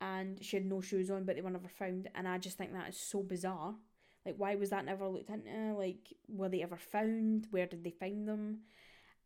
and 0.00 0.42
she 0.44 0.56
had 0.56 0.66
no 0.66 0.80
shoes 0.80 1.10
on, 1.10 1.24
but 1.24 1.36
they 1.36 1.42
were 1.42 1.50
never 1.50 1.68
found. 1.68 2.10
And 2.14 2.28
I 2.28 2.38
just 2.38 2.58
think 2.58 2.72
that 2.72 2.88
is 2.88 2.98
so 2.98 3.22
bizarre 3.22 3.74
like, 4.24 4.36
why 4.38 4.54
was 4.54 4.70
that 4.70 4.84
never 4.84 5.08
looked 5.08 5.30
into? 5.30 5.74
Like, 5.76 6.12
were 6.28 6.48
they 6.48 6.62
ever 6.62 6.76
found? 6.76 7.46
Where 7.50 7.66
did 7.66 7.84
they 7.84 7.90
find 7.90 8.26
them? 8.26 8.60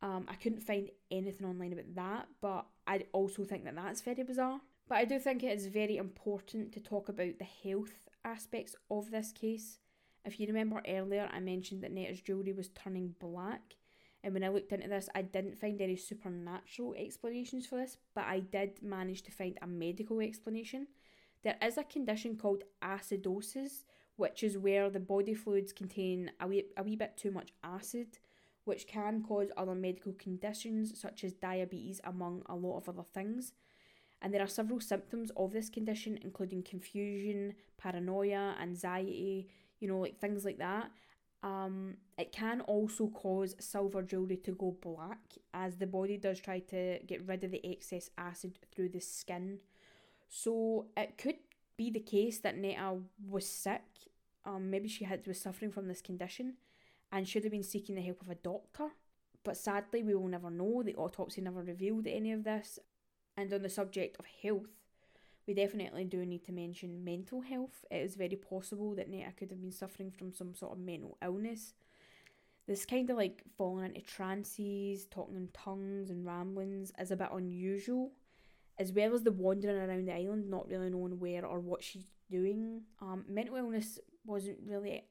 Um, 0.02 0.26
I 0.28 0.34
couldn't 0.34 0.62
find 0.62 0.90
anything 1.11 1.46
online 1.46 1.72
about 1.72 1.94
that, 1.94 2.28
but 2.40 2.66
I 2.87 3.04
also 3.12 3.44
think 3.44 3.64
that 3.64 3.76
that's 3.76 4.00
very 4.00 4.22
bizarre. 4.22 4.61
But 4.88 4.98
I 4.98 5.04
do 5.04 5.18
think 5.18 5.42
it 5.42 5.56
is 5.56 5.66
very 5.66 5.96
important 5.96 6.72
to 6.72 6.80
talk 6.80 7.08
about 7.08 7.38
the 7.38 7.46
health 7.68 8.08
aspects 8.24 8.74
of 8.90 9.11
this 9.11 9.32
case. 9.32 9.78
If 10.24 10.38
you 10.38 10.46
remember 10.46 10.83
earlier, 10.87 11.28
I 11.33 11.40
mentioned 11.40 11.83
that 11.83 11.92
Netta's 11.92 12.20
jewellery 12.20 12.52
was 12.52 12.68
turning 12.68 13.14
black, 13.18 13.76
and 14.24 14.35
when 14.35 14.44
I 14.44 14.48
looked 14.48 14.72
into 14.72 14.88
this, 14.88 15.09
I 15.14 15.22
didn't 15.22 15.59
find 15.59 15.81
any 15.81 15.96
supernatural 15.96 16.94
explanations 16.98 17.66
for 17.66 17.76
this, 17.76 17.96
but 18.14 18.24
I 18.24 18.40
did 18.40 18.83
manage 18.83 19.22
to 19.22 19.31
find 19.31 19.59
a 19.62 19.66
medical 19.66 20.20
explanation. 20.20 20.88
There 21.44 21.57
is 21.62 21.78
a 21.78 21.85
condition 21.85 22.37
called 22.37 22.64
acidosis, 22.83 23.85
which 24.16 24.42
is 24.42 24.59
where 24.59 24.90
the 24.90 25.00
body 25.00 25.35
fluids 25.35 25.72
contain 25.72 26.33
a 26.40 26.48
wee, 26.48 26.64
a 26.76 26.83
wee 26.83 26.96
bit 26.96 27.16
too 27.16 27.31
much 27.31 27.52
acid, 27.62 28.18
which 28.64 28.88
can 28.88 29.22
cause 29.22 29.50
other 29.57 29.74
medical 29.74 30.12
conditions 30.14 31.00
such 31.00 31.22
as 31.22 31.33
diabetes, 31.33 32.00
among 32.04 32.42
a 32.46 32.57
lot 32.57 32.78
of 32.78 32.88
other 32.88 33.07
things. 33.14 33.52
And 34.20 34.35
there 34.35 34.42
are 34.42 34.48
several 34.48 34.81
symptoms 34.81 35.31
of 35.37 35.52
this 35.52 35.70
condition, 35.70 36.18
including 36.22 36.64
confusion, 36.64 37.54
paranoia, 37.78 38.57
anxiety, 38.61 39.48
you 39.81 39.88
know, 39.88 39.99
like 39.99 40.19
things 40.19 40.45
like 40.45 40.59
that. 40.59 40.91
Um, 41.43 41.99
it 42.19 42.33
can 42.33 42.62
also 42.62 43.09
cause 43.09 43.55
silver 43.61 44.03
jewellery 44.03 44.38
to 44.38 44.53
go 44.53 44.77
black 44.81 45.21
as 45.55 45.77
the 45.77 45.87
body 45.87 46.17
does 46.17 46.41
try 46.41 46.59
to 46.61 46.99
get 47.07 47.27
rid 47.27 47.45
of 47.45 47.53
the 47.53 47.64
excess 47.64 48.11
acid 48.19 48.59
through 48.75 48.88
the 48.88 49.01
skin. 49.01 49.59
So 50.29 50.87
it 50.97 51.17
could 51.17 51.37
be 51.77 51.91
the 51.91 52.01
case 52.01 52.38
that 52.38 52.59
Netta 52.59 52.99
was 53.29 53.47
sick 53.47 53.85
um, 54.49 54.71
maybe 54.71 54.88
she 54.88 55.05
had 55.05 55.27
was 55.27 55.41
suffering 55.41 55.71
from 55.71 55.88
this 55.88 56.01
condition 56.01 56.55
and 57.12 57.29
should 57.29 57.45
have 57.45 57.53
been 57.53 57.62
seeking 57.62 57.97
the 57.97 58.03
help 58.03 58.23
of 58.23 58.31
a 58.31 58.35
doctor. 58.35 58.88
But 59.45 59.57
sadly, 59.57 60.03
we 60.03 60.14
will 60.14 60.29
never 60.29 60.51
know. 60.51 60.83
The 60.83 60.95
autopsy 60.95 61.41
never 61.41 61.62
revealed 61.62 62.07
any 62.07 62.33
of 62.33 62.45
this. 62.45 62.79
And 63.37 63.53
on 63.53 63.62
the 63.62 63.69
subject 63.69 64.17
of 64.19 64.27
health, 64.43 64.78
we 65.48 65.54
definitely 65.54 66.04
do 66.04 66.24
need 66.26 66.44
to 66.44 66.52
mention 66.52 67.02
mental 67.02 67.40
health. 67.40 67.87
It 67.90 67.96
is 67.96 68.16
very 68.16 68.37
possible 68.37 68.94
that 68.94 69.08
Netta 69.08 69.32
could 69.32 69.50
have 69.50 69.62
been 69.62 69.72
suffering 69.72 70.11
from 70.11 70.34
some 70.34 70.54
sort 70.54 70.72
of 70.72 70.78
mental 70.78 71.16
illness. 71.24 71.72
This 72.66 72.84
kind 72.84 73.08
of 73.08 73.16
like 73.16 73.42
falling 73.56 73.87
into 73.87 74.02
trances, 74.02 75.06
talking 75.06 75.37
in 75.37 75.48
tongues 75.54 76.11
and 76.11 76.26
ramblings 76.26 76.92
is 77.00 77.11
a 77.11 77.16
bit 77.16 77.30
unusual, 77.32 78.12
as 78.78 78.92
well 78.92 79.14
as 79.14 79.22
the 79.22 79.32
wandering 79.32 79.78
around 79.78 80.06
the 80.06 80.14
island, 80.14 80.50
not 80.50 80.68
really 80.68 80.90
knowing 80.90 81.18
where 81.18 81.46
or 81.46 81.61
what 81.61 81.82
she's 81.82 82.11
doing. 82.30 82.82
Um, 83.00 83.24
mental 83.26 83.56
illness 83.56 83.98
wasn't 84.26 84.58
really 84.66 85.02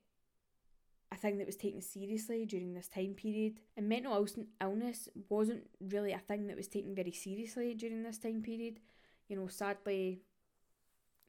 a 1.11 1.15
thing 1.15 1.39
that 1.39 1.47
was 1.47 1.55
taken 1.55 1.81
seriously 1.81 2.45
during 2.45 2.75
this 2.75 2.87
time 2.87 3.15
period. 3.15 3.55
And 3.75 3.89
mental 3.89 4.27
illness 4.61 5.09
wasn't 5.29 5.63
really 5.81 6.13
a 6.13 6.19
thing 6.19 6.45
that 6.45 6.57
was 6.57 6.67
taken 6.67 6.93
very 6.93 7.11
seriously 7.11 7.73
during 7.73 8.03
this 8.03 8.19
time 8.19 8.43
period. 8.43 8.81
You 9.27 9.37
know, 9.37 9.47
sadly, 9.47 10.21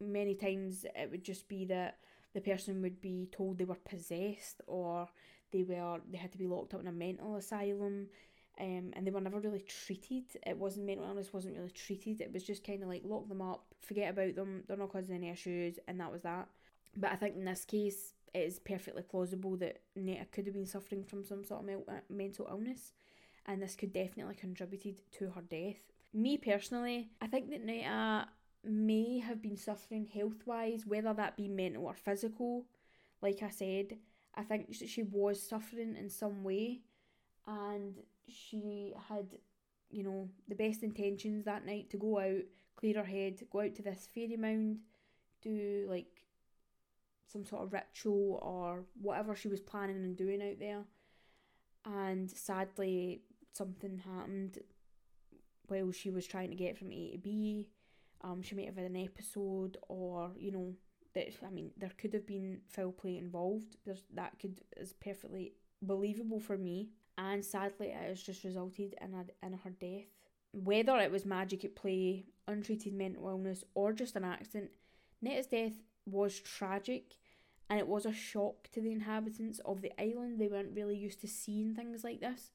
many 0.01 0.35
times 0.35 0.87
it 0.95 1.11
would 1.11 1.25
just 1.25 1.49
be 1.49 1.65
that 1.67 1.99
the 2.35 2.41
person 2.41 2.83
would 2.83 3.01
be 3.01 3.29
told 3.33 3.59
they 3.59 3.65
were 3.65 3.75
possessed 3.75 4.61
or 4.67 5.09
they 5.53 5.63
were 5.63 5.99
they 6.11 6.19
had 6.19 6.33
to 6.33 6.39
be 6.39 6.47
locked 6.47 6.75
up 6.75 6.81
in 6.81 6.87
a 6.87 6.93
mental 6.93 7.37
asylum 7.37 8.09
um, 8.61 8.91
and 8.95 9.07
they 9.07 9.11
were 9.11 9.21
never 9.21 9.39
really 9.39 9.61
treated. 9.61 10.25
It 10.47 10.57
wasn't 10.57 10.87
mental 10.87 11.07
illness 11.07 11.33
wasn't 11.33 11.57
really 11.57 11.71
treated. 11.71 12.21
It 12.21 12.33
was 12.33 12.43
just 12.43 12.65
kind 12.65 12.83
of 12.83 12.89
like 12.89 13.03
lock 13.05 13.29
them 13.29 13.41
up, 13.41 13.65
forget 13.81 14.11
about 14.11 14.35
them. 14.35 14.65
They're 14.67 14.77
not 14.77 14.91
causing 14.91 15.15
any 15.15 15.29
issues, 15.31 15.79
and 15.87 16.01
that 16.01 16.11
was 16.11 16.23
that. 16.23 16.49
But 16.97 17.13
I 17.13 17.17
think 17.17 17.37
in 17.37 17.45
this 17.45 17.65
case, 17.65 18.15
it 18.35 18.41
is 18.41 18.59
perfectly 18.59 19.03
plausible 19.03 19.57
that 19.59 19.81
Netta 19.95 20.27
could 20.33 20.47
have 20.47 20.55
been 20.55 20.67
suffering 20.67 21.05
from 21.05 21.25
some 21.25 21.45
sort 21.45 21.69
of 21.69 21.71
uh, 21.89 22.01
mental 22.11 22.49
illness, 22.51 22.93
and 23.47 23.63
this 23.63 23.77
could 23.77 23.93
definitely 23.93 24.35
contributed 24.35 25.01
to 25.19 25.31
her 25.31 25.43
death. 25.43 25.93
Me 26.13 26.37
personally, 26.39 27.11
I 27.21 27.27
think 27.27 27.51
that 27.51 27.65
Netta 27.65 28.29
may 28.65 29.19
have 29.21 29.41
been 29.43 29.57
suffering 29.57 30.07
health 30.07 30.47
wise, 30.47 30.85
whether 30.87 31.13
that 31.15 31.37
be 31.37 31.49
mental 31.49 31.87
or 31.87 31.95
physical. 31.95 32.67
Like 33.23 33.43
I 33.43 33.51
said, 33.51 33.99
I 34.35 34.43
think 34.43 34.75
she 34.75 35.03
was 35.03 35.43
suffering 35.43 35.97
in 35.97 36.09
some 36.11 36.43
way, 36.45 36.81
and 37.47 37.95
she 38.29 38.95
had, 39.09 39.27
you 39.91 40.03
know, 40.03 40.29
the 40.49 40.55
best 40.55 40.83
intentions 40.83 41.45
that 41.45 41.67
night 41.67 41.91
to 41.91 41.97
go 41.97 42.19
out, 42.19 42.43
clear 42.77 42.97
her 42.99 43.05
head, 43.05 43.41
go 43.51 43.61
out 43.61 43.75
to 43.77 43.83
this 43.83 44.09
fairy 44.15 44.37
mound, 44.37 44.79
do 45.43 45.87
like 45.89 46.25
some 47.27 47.45
sort 47.45 47.63
of 47.65 47.73
ritual 47.73 48.39
or 48.43 48.85
whatever 49.01 49.35
she 49.35 49.49
was 49.49 49.61
planning 49.61 50.03
on 50.03 50.15
doing 50.15 50.43
out 50.43 50.59
there. 50.59 50.85
and 51.85 52.31
sadly 52.31 53.23
something 53.53 53.99
happened 53.99 54.59
while 55.69 55.93
she 55.93 56.11
was 56.11 56.27
trying 56.27 56.51
to 56.51 56.57
get 56.57 56.77
from 56.77 56.93
A 56.93 57.13
to 57.13 57.19
B. 57.19 57.69
Um, 58.23 58.43
she 58.43 58.55
might 58.55 58.67
have 58.67 58.77
had 58.77 58.87
an 58.87 58.97
episode, 58.97 59.79
or 59.89 60.33
you 60.37 60.51
know, 60.51 60.75
that 61.15 61.29
I 61.47 61.51
mean, 61.51 61.71
there 61.77 61.93
could 61.97 62.13
have 62.15 62.27
been 62.27 62.61
foul 62.69 62.93
play 62.93 63.17
involved. 63.17 63.77
There's 63.87 64.03
that 64.15 64.39
could 64.39 64.61
is 64.77 64.93
perfectly 64.93 65.53
believable 65.83 66.41
for 66.41 66.57
me, 66.57 66.91
and 67.17 67.45
sadly, 67.45 67.89
it 67.89 68.09
has 68.09 68.23
just 68.23 68.45
resulted 68.45 68.95
in 69.01 69.15
a, 69.15 69.47
in 69.47 69.53
her 69.53 69.71
death. 69.71 70.07
Whether 70.53 70.97
it 70.99 71.13
was 71.13 71.25
magic 71.25 71.65
at 71.65 71.77
play, 71.77 72.25
untreated 72.49 72.95
mental 72.95 73.29
illness, 73.29 73.63
or 73.75 73.93
just 73.93 74.17
an 74.17 74.25
accident, 74.25 74.71
Netta's 75.21 75.47
death 75.47 75.75
was 76.07 76.41
tragic 76.41 77.17
and 77.71 77.79
it 77.79 77.87
was 77.87 78.07
a 78.07 78.13
shock 78.13 78.69
to 78.73 78.81
the 78.81 78.93
inhabitants 78.93 79.61
of 79.65 79.83
the 79.83 79.93
island. 80.01 80.39
They 80.39 80.49
weren't 80.49 80.75
really 80.75 80.97
used 80.97 81.21
to 81.21 81.29
seeing 81.29 81.75
things 81.75 82.03
like 82.03 82.21
this. 82.21 82.51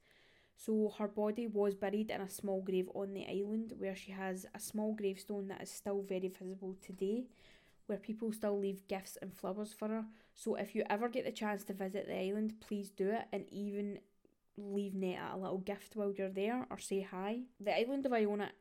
So 0.65 0.93
her 0.97 1.10
body 1.10 1.47
was 1.47 1.76
buried 1.76 2.10
in 2.10 2.21
a 2.21 2.30
small 2.30 2.62
grave 2.62 2.89
on 2.93 3.13
the 3.13 3.26
island 3.28 3.73
where 3.78 3.95
she 3.95 4.12
has 4.12 4.45
a 4.56 4.60
small 4.60 4.93
gravestone 4.93 5.47
that 5.49 5.62
is 5.62 5.69
still 5.69 6.02
very 6.04 6.30
visible 6.30 6.78
today, 6.82 7.26
where 7.88 7.97
people 7.97 8.32
still 8.32 8.58
leave 8.58 8.88
gifts 8.88 9.17
and 9.21 9.34
flowers 9.34 9.73
for 9.73 9.89
her. 9.89 10.06
So 10.36 10.56
if 10.56 10.73
you 10.73 10.84
ever 10.89 11.10
get 11.10 11.26
the 11.26 11.32
chance 11.32 11.65
to 11.65 11.73
visit 11.73 12.08
the 12.08 12.17
island, 12.17 12.54
please 12.62 12.89
do 12.89 13.10
it 13.10 13.26
and 13.34 13.45
even 13.52 13.99
leave 14.56 14.95
Netta 14.95 15.32
a 15.34 15.38
little 15.38 15.58
gift 15.58 15.95
while 15.95 16.13
you're 16.13 16.30
there 16.30 16.65
or 16.69 16.78
say 16.80 17.02
hi. 17.02 17.41
The 17.60 17.78
island 17.78 18.06
of 18.06 18.13
Iona 18.13 18.52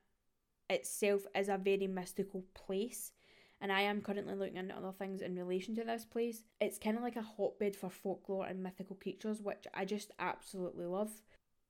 itself 0.69 1.23
is 1.37 1.49
a 1.49 1.59
very 1.59 1.87
mystical 1.87 2.45
place 2.55 3.13
and 3.61 3.71
I 3.71 3.83
am 3.83 4.01
currently 4.01 4.35
looking 4.35 4.57
into 4.57 4.77
other 4.77 4.91
things 4.91 5.23
in 5.23 5.37
relation 5.37 5.77
to 5.77 5.85
this 5.85 6.05
place. 6.05 6.43
It's 6.61 6.79
kind 6.79 6.97
of 6.97 7.05
like 7.05 7.15
a 7.15 7.23
hotbed 7.23 7.77
for 7.77 7.91
folklore 7.91 8.47
and 8.47 8.61
mythical 8.61 8.97
creatures, 8.97 9.41
which 9.41 9.69
I 9.73 9.85
just 9.85 10.11
absolutely 10.19 10.87
love. 10.87 11.13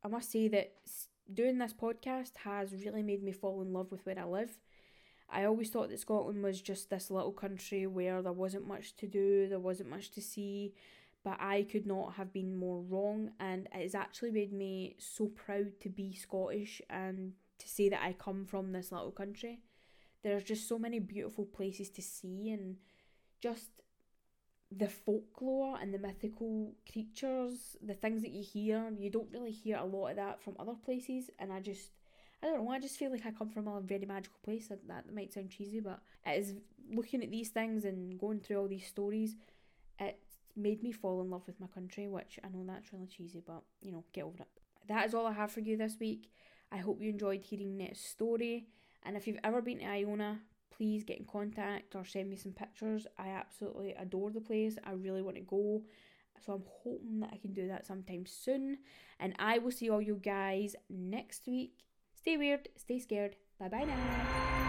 I 0.05 0.09
must 0.09 0.31
say 0.31 0.49
that 0.49 0.73
doing 1.33 1.59
this 1.59 1.73
podcast 1.73 2.37
has 2.45 2.73
really 2.73 3.03
made 3.03 3.23
me 3.23 3.33
fall 3.33 3.63
in 3.63 3.73
love 3.73 3.91
with 3.91 4.05
where 4.05 4.19
I 4.19 4.25
live. 4.25 4.59
I 5.31 5.45
always 5.45 5.71
thought 5.71 5.89
that 5.89 6.01
Scotland 6.01 6.43
was 6.43 6.61
just 6.61 6.91
this 6.91 7.11
little 7.11 7.33
country 7.33 7.87
where 7.87 8.21
there 8.21 8.33
wasn't 8.33 8.69
much 8.69 8.97
to 8.97 9.07
do, 9.07 9.49
there 9.49 9.59
wasn't 9.59 9.89
much 9.89 10.11
to 10.13 10.21
see, 10.21 10.75
but 11.25 11.39
I 11.41 11.63
could 11.71 11.87
not 11.87 12.15
have 12.15 12.33
been 12.33 12.55
more 12.55 12.83
wrong, 12.83 13.31
and 13.41 13.67
it 13.75 13.83
has 13.83 13.95
actually 13.95 14.33
made 14.33 14.53
me 14.53 14.97
so 14.99 15.27
proud 15.29 15.81
to 15.81 15.89
be 15.89 16.13
Scottish 16.15 16.83
and 16.91 17.33
to 17.59 17.69
say 17.69 17.89
that 17.89 18.03
I 18.03 18.13
come 18.13 18.45
from 18.45 18.73
this 18.73 18.93
little 18.93 19.13
country 19.13 19.61
there's 20.23 20.45
just 20.45 20.69
so 20.69 20.79
many 20.79 20.99
beautiful 20.99 21.45
places 21.45 21.91
to 21.91 22.03
see 22.03 22.51
and 22.51 22.77
just 23.41 23.71
the 24.79 24.89
folklore 24.89 25.79
and 25.81 25.93
the 25.93 25.99
mythical 25.99 26.73
creatures, 26.91 27.77
the 27.85 27.95
things 27.95 28.23
that 28.23 28.31
you 28.31 28.43
hear, 28.43 28.91
you 28.99 29.11
don't 29.11 29.31
really 29.33 29.51
hear 29.51 29.77
a 29.77 29.85
lot 29.85 30.09
of 30.09 30.17
that 30.17 30.43
from 30.43 30.57
other 30.59 30.75
places. 30.85 31.31
And 31.39 31.53
I 31.53 31.61
just, 31.61 31.91
I 32.43 32.47
don't 32.47 32.65
know, 32.65 32.71
I 32.71 32.81
just 32.81 32.97
feel 32.97 33.11
like 33.11 33.27
I 33.27 33.31
come 33.31 33.51
from 33.51 33.69
a 33.69 33.81
very 33.81 34.07
magical 34.07 34.39
place. 34.45 34.69
That, 34.69 34.87
that 34.89 35.13
might 35.15 35.33
sound 35.33 35.51
cheesy, 35.51 35.81
but 35.81 36.01
it 36.27 36.39
is 36.39 36.55
looking 36.91 37.23
at 37.23 37.31
these 37.31 37.51
things 37.51 37.85
and 37.85 38.19
going 38.19 38.41
through 38.41 38.59
all 38.59 38.69
these 38.69 38.87
stories, 38.87 39.37
it 39.99 40.19
made 40.57 40.83
me 40.83 40.93
fall 40.93 41.21
in 41.21 41.31
love 41.31 41.43
with 41.47 41.61
my 41.61 41.67
country, 41.67 42.09
which 42.09 42.39
I 42.45 42.49
know 42.49 42.65
that's 42.67 42.93
really 42.93 43.07
cheesy, 43.07 43.43
but 43.47 43.63
you 43.83 43.93
know, 43.93 44.05
get 44.13 44.25
over 44.25 44.41
it. 44.41 44.49
That 44.89 45.07
is 45.07 45.15
all 45.15 45.27
I 45.27 45.33
have 45.33 45.53
for 45.53 45.61
you 45.61 45.77
this 45.77 45.97
week. 46.01 46.31
I 46.71 46.79
hope 46.79 47.01
you 47.01 47.11
enjoyed 47.11 47.43
hearing 47.43 47.77
Netta's 47.77 48.01
story. 48.01 48.67
And 49.05 49.17
if 49.17 49.27
you've 49.27 49.39
ever 49.45 49.61
been 49.61 49.79
to 49.79 49.87
Iona, 49.87 50.41
please 50.77 51.05
get 51.05 51.19
in 51.19 51.25
contact 51.25 51.95
or 51.95 52.05
send 52.05 52.29
me 52.31 52.37
some 52.37 52.53
pictures. 52.53 53.07
I 53.19 53.29
absolutely 53.29 53.93
adore 53.93 54.31
the 54.31 54.41
place. 54.41 54.77
I 54.85 54.93
really 54.93 55.23
want 55.23 55.37
to 55.37 55.43
go. 55.43 55.83
So 56.45 56.55
I'm 56.55 56.65
hoping 56.83 57.21
that 57.21 57.31
I 57.33 57.37
can 57.37 57.53
do 57.53 57.69
that 57.69 57.87
sometime 57.87 58.27
soon. 58.27 58.79
And 59.21 59.35
I 59.39 59.59
will 59.59 59.71
see 59.71 59.91
all 59.91 60.03
you 60.03 60.21
guys 60.23 60.75
next 60.91 61.47
week. 61.47 61.85
Stay 62.15 62.37
weird, 62.37 62.69
stay 62.77 62.99
scared. 62.99 63.37
Bye 63.59 63.69
bye 63.69 63.85
now. 63.85 64.62